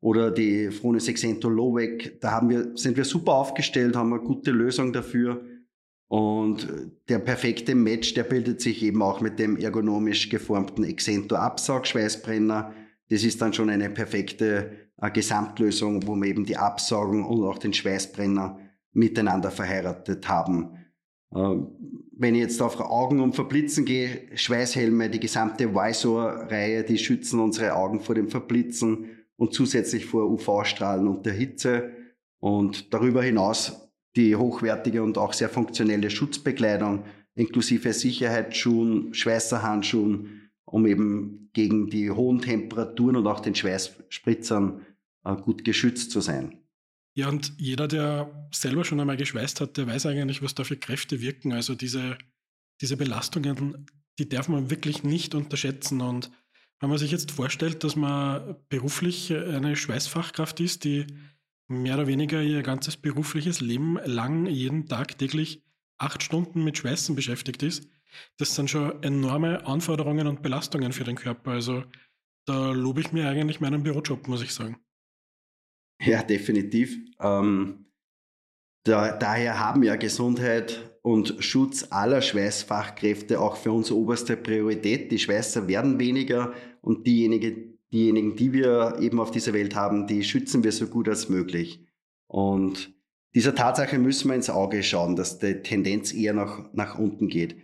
oder 0.00 0.30
die 0.30 0.70
Fronius 0.70 1.08
Exento 1.08 1.48
Lowweg, 1.48 2.20
da 2.20 2.32
haben 2.32 2.50
wir, 2.50 2.72
sind 2.76 2.96
wir 2.96 3.04
super 3.04 3.32
aufgestellt, 3.32 3.96
haben 3.96 4.12
eine 4.12 4.22
gute 4.22 4.50
Lösung 4.50 4.92
dafür. 4.92 5.42
Und 6.08 6.68
der 7.08 7.20
perfekte 7.20 7.74
Match, 7.74 8.14
der 8.14 8.24
bildet 8.24 8.60
sich 8.60 8.82
eben 8.82 9.00
auch 9.00 9.20
mit 9.20 9.38
dem 9.38 9.56
ergonomisch 9.56 10.28
geformten 10.28 10.84
Exento 10.84 11.36
Absaugschweißbrenner. 11.36 12.74
Das 13.10 13.24
ist 13.24 13.42
dann 13.42 13.52
schon 13.52 13.70
eine 13.70 13.90
perfekte 13.90 14.70
äh, 14.96 15.10
Gesamtlösung, 15.10 16.06
wo 16.06 16.14
wir 16.14 16.28
eben 16.28 16.44
die 16.44 16.56
Absaugung 16.56 17.24
und 17.24 17.44
auch 17.44 17.58
den 17.58 17.72
Schweißbrenner 17.72 18.58
miteinander 18.92 19.50
verheiratet 19.50 20.28
haben. 20.28 20.76
Äh, 21.34 21.56
wenn 22.16 22.34
ich 22.34 22.42
jetzt 22.42 22.62
auf 22.62 22.78
Augen 22.80 23.20
und 23.20 23.34
Verblitzen 23.34 23.84
gehe, 23.84 24.28
Schweißhelme, 24.34 25.10
die 25.10 25.20
gesamte 25.20 25.74
Visor-Reihe, 25.74 26.84
die 26.84 26.98
schützen 26.98 27.40
unsere 27.40 27.74
Augen 27.74 28.00
vor 28.00 28.14
dem 28.14 28.28
Verblitzen 28.28 29.10
und 29.36 29.54
zusätzlich 29.54 30.06
vor 30.06 30.30
UV-Strahlen 30.30 31.08
und 31.08 31.26
der 31.26 31.32
Hitze. 31.32 31.90
Und 32.38 32.92
darüber 32.94 33.22
hinaus 33.22 33.90
die 34.16 34.36
hochwertige 34.36 35.02
und 35.02 35.18
auch 35.18 35.32
sehr 35.32 35.48
funktionelle 35.48 36.10
Schutzbekleidung 36.10 37.04
inklusive 37.34 37.92
Sicherheitsschuhen, 37.92 39.14
Schweißerhandschuhen, 39.14 40.39
um 40.70 40.86
eben 40.86 41.50
gegen 41.52 41.90
die 41.90 42.10
hohen 42.10 42.40
Temperaturen 42.40 43.16
und 43.16 43.26
auch 43.26 43.40
den 43.40 43.54
Schweißspritzern 43.54 44.86
äh, 45.24 45.36
gut 45.36 45.64
geschützt 45.64 46.10
zu 46.10 46.20
sein. 46.20 46.58
Ja, 47.14 47.28
und 47.28 47.52
jeder, 47.58 47.88
der 47.88 48.48
selber 48.52 48.84
schon 48.84 49.00
einmal 49.00 49.16
geschweißt 49.16 49.60
hat, 49.60 49.76
der 49.76 49.86
weiß 49.86 50.06
eigentlich, 50.06 50.42
was 50.42 50.54
da 50.54 50.62
für 50.64 50.76
Kräfte 50.76 51.20
wirken. 51.20 51.52
Also 51.52 51.74
diese, 51.74 52.16
diese 52.80 52.96
Belastungen, 52.96 53.86
die 54.18 54.28
darf 54.28 54.48
man 54.48 54.70
wirklich 54.70 55.02
nicht 55.02 55.34
unterschätzen. 55.34 56.00
Und 56.00 56.30
wenn 56.78 56.88
man 56.88 56.98
sich 56.98 57.10
jetzt 57.10 57.32
vorstellt, 57.32 57.82
dass 57.82 57.96
man 57.96 58.56
beruflich 58.68 59.32
eine 59.34 59.74
Schweißfachkraft 59.74 60.60
ist, 60.60 60.84
die 60.84 61.06
mehr 61.66 61.94
oder 61.94 62.06
weniger 62.06 62.42
ihr 62.42 62.62
ganzes 62.62 62.96
berufliches 62.96 63.60
Leben 63.60 63.98
lang 64.04 64.46
jeden 64.46 64.86
Tag 64.86 65.18
täglich 65.18 65.62
acht 65.98 66.22
Stunden 66.22 66.64
mit 66.64 66.78
Schweißen 66.78 67.14
beschäftigt 67.14 67.62
ist, 67.62 67.88
das 68.38 68.54
sind 68.54 68.70
schon 68.70 69.02
enorme 69.02 69.66
Anforderungen 69.66 70.26
und 70.26 70.42
Belastungen 70.42 70.92
für 70.92 71.04
den 71.04 71.16
Körper. 71.16 71.52
Also 71.52 71.84
da 72.46 72.72
lobe 72.72 73.00
ich 73.00 73.12
mir 73.12 73.28
eigentlich 73.28 73.60
meinen 73.60 73.82
Bürojob, 73.82 74.28
muss 74.28 74.42
ich 74.42 74.52
sagen. 74.52 74.76
Ja, 76.00 76.22
definitiv. 76.22 76.96
Ähm, 77.20 77.86
da, 78.84 79.12
daher 79.12 79.60
haben 79.60 79.82
ja 79.82 79.96
Gesundheit 79.96 80.98
und 81.02 81.36
Schutz 81.40 81.86
aller 81.90 82.22
Schweißfachkräfte 82.22 83.40
auch 83.40 83.56
für 83.56 83.72
uns 83.72 83.90
oberste 83.90 84.36
Priorität. 84.36 85.12
Die 85.12 85.18
Schweißer 85.18 85.68
werden 85.68 85.98
weniger 85.98 86.54
und 86.80 87.06
diejenigen, 87.06 87.78
diejenigen, 87.92 88.36
die 88.36 88.52
wir 88.52 88.96
eben 89.00 89.20
auf 89.20 89.30
dieser 89.30 89.52
Welt 89.52 89.74
haben, 89.74 90.06
die 90.06 90.24
schützen 90.24 90.64
wir 90.64 90.72
so 90.72 90.86
gut 90.86 91.08
als 91.08 91.28
möglich. 91.28 91.86
Und 92.26 92.94
dieser 93.34 93.54
Tatsache 93.54 93.98
müssen 93.98 94.28
wir 94.28 94.34
ins 94.34 94.50
Auge 94.50 94.82
schauen, 94.82 95.16
dass 95.16 95.38
die 95.38 95.62
Tendenz 95.62 96.12
eher 96.12 96.32
nach, 96.32 96.72
nach 96.72 96.98
unten 96.98 97.28
geht. 97.28 97.56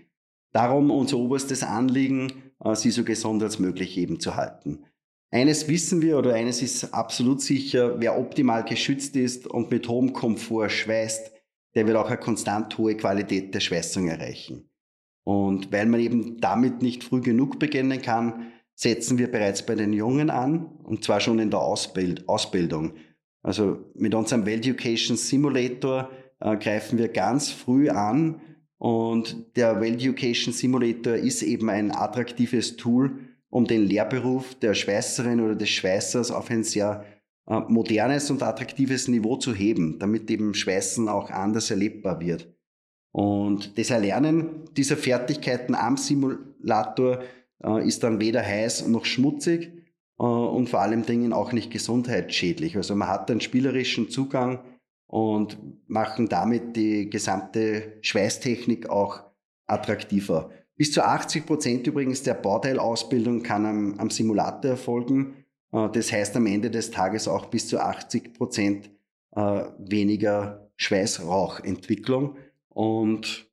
Darum 0.57 0.90
unser 0.90 1.19
oberstes 1.19 1.62
Anliegen, 1.62 2.33
äh, 2.64 2.75
sie 2.75 2.90
so 2.90 3.05
gesund 3.05 3.42
als 3.42 3.59
möglich 3.59 3.99
eben 3.99 4.21
zu 4.21 4.37
halten. 4.37 4.87
Eines 5.31 5.69
wissen 5.69 6.01
wir 6.01 6.16
oder 6.16 6.33
eines 6.33 6.62
ist 6.62 6.95
absolut 6.95 7.42
sicher, 7.42 8.01
wer 8.01 8.19
optimal 8.19 8.64
geschützt 8.64 9.16
ist 9.16 9.47
und 9.47 9.71
mit 9.71 9.87
hohem 9.87 10.14
Komfort 10.14 10.71
schweißt, 10.71 11.31
der 11.75 11.87
wird 11.87 11.99
auch 11.99 12.09
eine 12.09 12.16
konstant 12.16 12.79
hohe 12.79 12.97
Qualität 12.97 13.55
der 13.55 13.61
Schweißung 13.61 14.09
erreichen. 14.09 14.71
Und 15.25 15.73
weil 15.73 15.85
man 15.85 16.01
eben 16.01 16.40
damit 16.40 16.81
nicht 16.81 17.05
früh 17.05 17.21
genug 17.21 17.59
beginnen 17.59 18.01
kann, 18.01 18.53
setzen 18.75 19.19
wir 19.19 19.31
bereits 19.31 19.66
bei 19.66 19.75
den 19.75 19.92
Jungen 19.92 20.31
an, 20.31 20.64
und 20.85 21.05
zwar 21.05 21.21
schon 21.21 21.38
in 21.38 21.51
der 21.51 21.61
Ausbild 21.61 22.27
Ausbildung. 22.31 22.95
Also 23.42 23.90
mit 23.92 24.14
unserem 24.14 24.47
Education 24.47 25.19
Simulator 25.19 26.11
äh, 26.40 26.57
greifen 26.57 26.97
wir 26.97 27.09
ganz 27.09 27.51
früh 27.51 27.90
an 27.90 28.40
und 28.79 29.57
der 29.57 29.81
Education 29.81 30.53
Simulator 30.53 31.15
ist 31.15 31.43
eben 31.43 31.71
ein 31.71 31.91
attraktives 31.91 32.77
Tool, 32.77 33.19
um 33.49 33.67
den 33.67 33.87
Lehrberuf 33.87 34.55
der 34.57 34.75
Schweißerin 34.75 35.41
oder 35.41 35.55
des 35.55 35.71
Schweißers 35.71 36.31
auf 36.31 36.51
ein 36.51 36.62
sehr 36.62 37.05
äh, 37.47 37.61
modernes 37.69 38.31
und 38.31 38.43
attraktives 38.43 39.09
Niveau 39.09 39.37
zu 39.37 39.55
heben, 39.55 39.99
damit 39.99 40.31
eben 40.31 40.53
Schweißen 40.53 41.09
auch 41.09 41.31
anders 41.31 41.71
erlebbar 41.71 42.21
wird. 42.21 42.53
Und 43.12 43.79
das 43.79 43.91
Erlernen 43.91 44.65
dieser 44.77 44.99
Fertigkeiten 44.99 45.75
am 45.75 45.97
Simulator 45.97 47.23
äh, 47.65 47.87
ist 47.87 48.03
dann 48.03 48.21
weder 48.21 48.43
heiß 48.43 48.89
noch 48.89 49.07
schmutzig 49.07 49.73
äh, 50.19 50.23
und 50.23 50.69
vor 50.69 50.83
allem 50.83 51.07
Dingen 51.07 51.33
auch 51.33 51.53
nicht 51.53 51.71
gesundheitsschädlich. 51.71 52.77
Also 52.77 52.95
man 52.95 53.09
hat 53.09 53.31
einen 53.31 53.41
spielerischen 53.41 54.11
Zugang 54.11 54.59
und 55.07 55.59
machen 55.88 56.29
damit 56.29 56.77
die 56.77 57.09
gesamte 57.09 57.99
Schweißtechnik 58.03 58.88
auch 58.88 59.23
attraktiver. 59.66 60.51
Bis 60.77 60.92
zu 60.92 61.05
80 61.05 61.47
Prozent 61.47 61.87
übrigens 61.87 62.23
der 62.23 62.35
Bauteilausbildung 62.35 63.42
kann 63.42 63.64
am, 63.64 63.95
am 63.99 64.11
Simulator 64.11 64.73
erfolgen. 64.73 65.45
Äh, 65.73 65.88
das 65.92 66.12
heißt 66.12 66.37
am 66.37 66.47
Ende 66.47 66.71
des 66.71 66.90
Tages 66.90 67.29
auch 67.29 67.47
bis 67.47 67.69
zu 67.69 67.81
80 67.81 68.35
Prozent 68.35 68.90
weniger 69.79 70.71
Schweißrauchentwicklung. 70.77 72.37
Und 72.71 73.51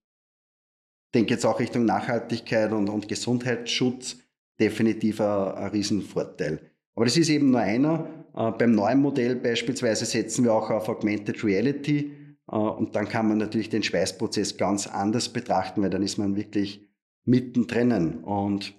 denke 1.14 1.34
jetzt 1.34 1.46
auch 1.46 1.60
Richtung 1.60 1.86
Nachhaltigkeit 1.86 2.72
und, 2.72 2.90
und 2.90 3.08
Gesundheitsschutz 3.08 4.18
definitiv 4.60 5.22
ein, 5.22 5.28
ein 5.28 5.68
Riesenvorteil. 5.68 6.72
Aber 6.96 7.06
das 7.06 7.18
ist 7.18 7.30
eben 7.30 7.52
nur 7.52 7.60
einer. 7.60 8.23
Äh, 8.36 8.52
beim 8.52 8.72
neuen 8.72 9.00
Modell 9.00 9.36
beispielsweise 9.36 10.06
setzen 10.06 10.44
wir 10.44 10.54
auch 10.54 10.70
auf 10.70 10.90
Augmented 10.90 11.44
Reality 11.44 12.12
äh, 12.52 12.56
und 12.56 12.96
dann 12.96 13.08
kann 13.08 13.28
man 13.28 13.38
natürlich 13.38 13.70
den 13.70 13.84
Schweißprozess 13.84 14.58
ganz 14.58 14.88
anders 14.88 15.30
betrachten, 15.30 15.82
weil 15.82 15.90
dann 15.90 16.04
ist 16.04 16.18
man 16.18 16.36
wirklich 16.36 16.88
mittendrin. 17.26 18.24
Und 18.24 18.74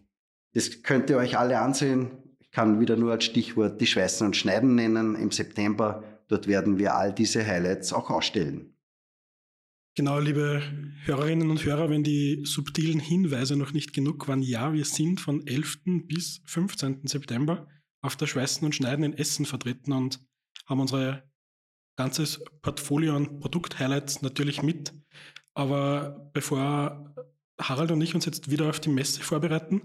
das 0.55 0.83
könnt 0.83 1.11
ihr 1.11 1.17
euch 1.17 1.39
alle 1.39 1.59
ansehen. 1.61 2.11
Ich 2.41 2.51
kann 2.51 2.81
wieder 2.81 2.97
nur 2.97 3.13
als 3.13 3.25
Stichwort 3.25 3.81
die 3.81 3.87
Schweißen 3.87 4.27
und 4.27 4.37
Schneiden 4.37 4.75
nennen 4.75 5.15
im 5.15 5.31
September. 5.31 6.05
Dort 6.29 6.47
werden 6.47 6.79
wir 6.79 6.95
all 6.95 7.13
diese 7.13 7.47
Highlights 7.47 7.93
auch 7.93 8.11
ausstellen. 8.11 8.71
Genau, 9.97 10.19
liebe 10.19 10.61
Hörerinnen 11.05 11.51
und 11.51 11.65
Hörer, 11.65 11.89
wenn 11.89 12.03
die 12.03 12.41
subtilen 12.45 12.99
Hinweise 12.99 13.57
noch 13.57 13.73
nicht 13.73 13.93
genug 13.93 14.27
waren, 14.27 14.43
ja, 14.43 14.73
wir 14.73 14.85
sind 14.85 15.21
von 15.21 15.47
11. 15.47 15.83
bis 16.09 16.41
15. 16.47 17.03
September 17.05 17.69
auf 18.05 18.17
der 18.17 18.27
Schweißen 18.27 18.65
und 18.65 18.75
Schneiden 18.75 19.05
in 19.05 19.17
Essen 19.17 19.47
vertreten 19.47 19.93
und 19.93 20.21
haben 20.67 20.81
unser 20.81 21.23
ganzes 21.97 22.45
Portfolio 22.61 23.17
an 23.17 23.41
Produkt-Highlights 23.41 24.23
natürlich 24.23 24.63
mit. 24.63 24.93
Aber 25.55 26.31
bevor 26.33 27.15
Harald 27.59 27.93
und 27.93 28.01
ich 28.03 28.15
uns 28.15 28.27
jetzt 28.27 28.51
wieder 28.51 28.69
auf 28.69 28.81
die 28.81 28.91
Messe 28.91 29.23
vorbereiten, 29.23 29.83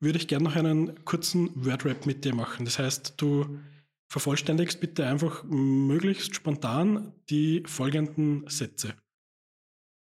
würde 0.00 0.18
ich 0.18 0.26
gerne 0.26 0.44
noch 0.44 0.56
einen 0.56 1.04
kurzen 1.04 1.50
Wordrap 1.54 2.06
mit 2.06 2.24
dir 2.24 2.34
machen. 2.34 2.64
Das 2.64 2.78
heißt, 2.78 3.14
du 3.18 3.60
vervollständigst 4.08 4.80
bitte 4.80 5.06
einfach 5.06 5.44
möglichst 5.44 6.34
spontan 6.34 7.12
die 7.30 7.62
folgenden 7.66 8.48
Sätze. 8.48 8.94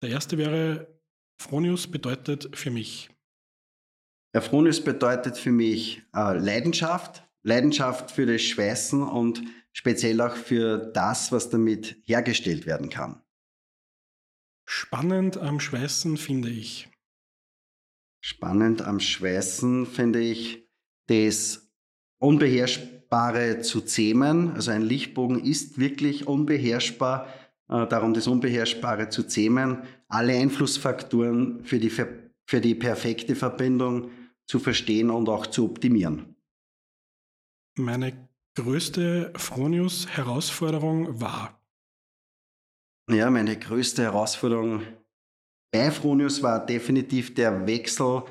Der 0.03 0.11
erste 0.11 0.39
wäre, 0.39 1.01
Fronius 1.41 1.89
bedeutet 1.89 2.57
für 2.57 2.71
mich. 2.71 3.11
Ja, 4.35 4.41
Fronius 4.41 4.83
bedeutet 4.83 5.37
für 5.37 5.53
mich 5.53 6.03
äh, 6.15 6.39
Leidenschaft, 6.39 7.25
Leidenschaft 7.43 8.11
für 8.11 8.27
das 8.27 8.43
Schweißen 8.43 9.03
und 9.03 9.43
speziell 9.73 10.21
auch 10.21 10.37
für 10.37 10.79
das, 10.79 11.33
was 11.33 11.51
damit 11.51 11.97
hergestellt 12.05 12.67
werden 12.67 12.89
kann. 12.89 13.21
Spannend 14.65 15.39
am 15.39 15.61
Schweißen 15.61 16.17
finde 16.17 16.51
ich. 16.51 16.89
Spannend 18.21 18.83
am 18.83 19.01
Schweißen 19.01 19.87
finde 19.87 20.21
ich 20.21 20.69
das 21.09 21.73
unbeherrschbare 22.19 23.61
zu 23.61 23.81
zähmen. 23.81 24.53
Also 24.53 24.71
ein 24.71 24.83
Lichtbogen 24.83 25.45
ist 25.45 25.79
wirklich 25.79 26.29
unbeherrschbar. 26.29 27.27
Äh, 27.73 27.87
darum 27.87 28.13
das 28.13 28.27
Unbeherrschbare 28.27 29.09
zu 29.09 29.23
zähmen, 29.23 29.83
alle 30.09 30.35
Einflussfaktoren 30.35 31.65
für 31.65 31.79
die, 31.79 31.91
für 31.91 32.61
die 32.61 32.75
perfekte 32.75 33.35
Verbindung 33.35 34.11
zu 34.47 34.59
verstehen 34.59 35.11
und 35.11 35.29
auch 35.29 35.47
zu 35.47 35.65
optimieren. 35.65 36.32
Meine 37.79 38.29
größte 38.55 39.33
Fronius-Herausforderung 39.35 41.23
war? 41.23 41.59
Ja, 43.11 43.31
meine 43.31 43.59
größte 43.59 44.03
Herausforderung 44.03 44.83
bei 45.73 45.91
Fronius 45.91 46.43
war 46.43 46.67
definitiv 46.67 47.35
der 47.35 47.67
Wechsel 47.67 48.25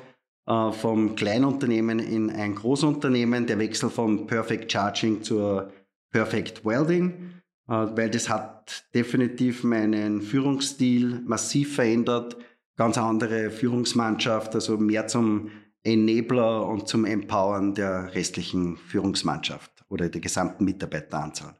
äh, 0.46 0.70
vom 0.70 1.16
Kleinunternehmen 1.16 1.98
in 1.98 2.30
ein 2.30 2.54
Großunternehmen, 2.54 3.48
der 3.48 3.58
Wechsel 3.58 3.90
vom 3.90 4.28
Perfect 4.28 4.70
Charging 4.70 5.24
zur 5.24 5.72
Perfect 6.12 6.64
Welding, 6.64 7.42
äh, 7.66 7.72
weil 7.72 8.10
das 8.10 8.28
hat 8.28 8.84
definitiv 8.94 9.64
meinen 9.64 10.22
Führungsstil 10.22 11.20
massiv 11.26 11.74
verändert. 11.74 12.36
Ganz 12.76 12.96
andere 12.96 13.50
Führungsmannschaft, 13.50 14.54
also 14.54 14.78
mehr 14.78 15.08
zum 15.08 15.50
Enabler 15.84 16.66
und 16.66 16.88
zum 16.88 17.04
Empowern 17.04 17.74
der 17.74 18.14
restlichen 18.14 18.76
Führungsmannschaft 18.76 19.84
oder 19.88 20.08
der 20.08 20.20
gesamten 20.20 20.64
Mitarbeiteranzahl. 20.64 21.54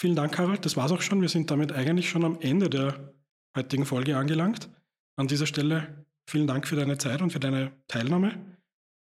Vielen 0.00 0.16
Dank, 0.16 0.38
Harald. 0.38 0.64
Das 0.64 0.76
war's 0.76 0.92
auch 0.92 1.02
schon. 1.02 1.20
Wir 1.20 1.28
sind 1.28 1.50
damit 1.50 1.72
eigentlich 1.72 2.08
schon 2.08 2.24
am 2.24 2.38
Ende 2.40 2.70
der 2.70 3.12
heutigen 3.56 3.84
Folge 3.84 4.16
angelangt. 4.16 4.70
An 5.16 5.26
dieser 5.26 5.46
Stelle 5.46 6.06
vielen 6.28 6.46
Dank 6.46 6.66
für 6.66 6.76
deine 6.76 6.98
Zeit 6.98 7.20
und 7.22 7.32
für 7.32 7.40
deine 7.40 7.72
Teilnahme. 7.88 8.34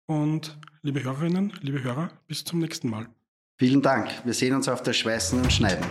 Und 0.07 0.57
liebe 0.81 1.03
Hörerinnen, 1.03 1.53
liebe 1.61 1.83
Hörer, 1.83 2.09
bis 2.27 2.43
zum 2.43 2.59
nächsten 2.59 2.89
Mal. 2.89 3.07
Vielen 3.59 3.81
Dank. 3.81 4.09
Wir 4.23 4.33
sehen 4.33 4.55
uns 4.55 4.67
auf 4.67 4.81
der 4.81 4.93
Schweißen 4.93 5.41
und 5.41 5.51
Schneiden. 5.51 5.85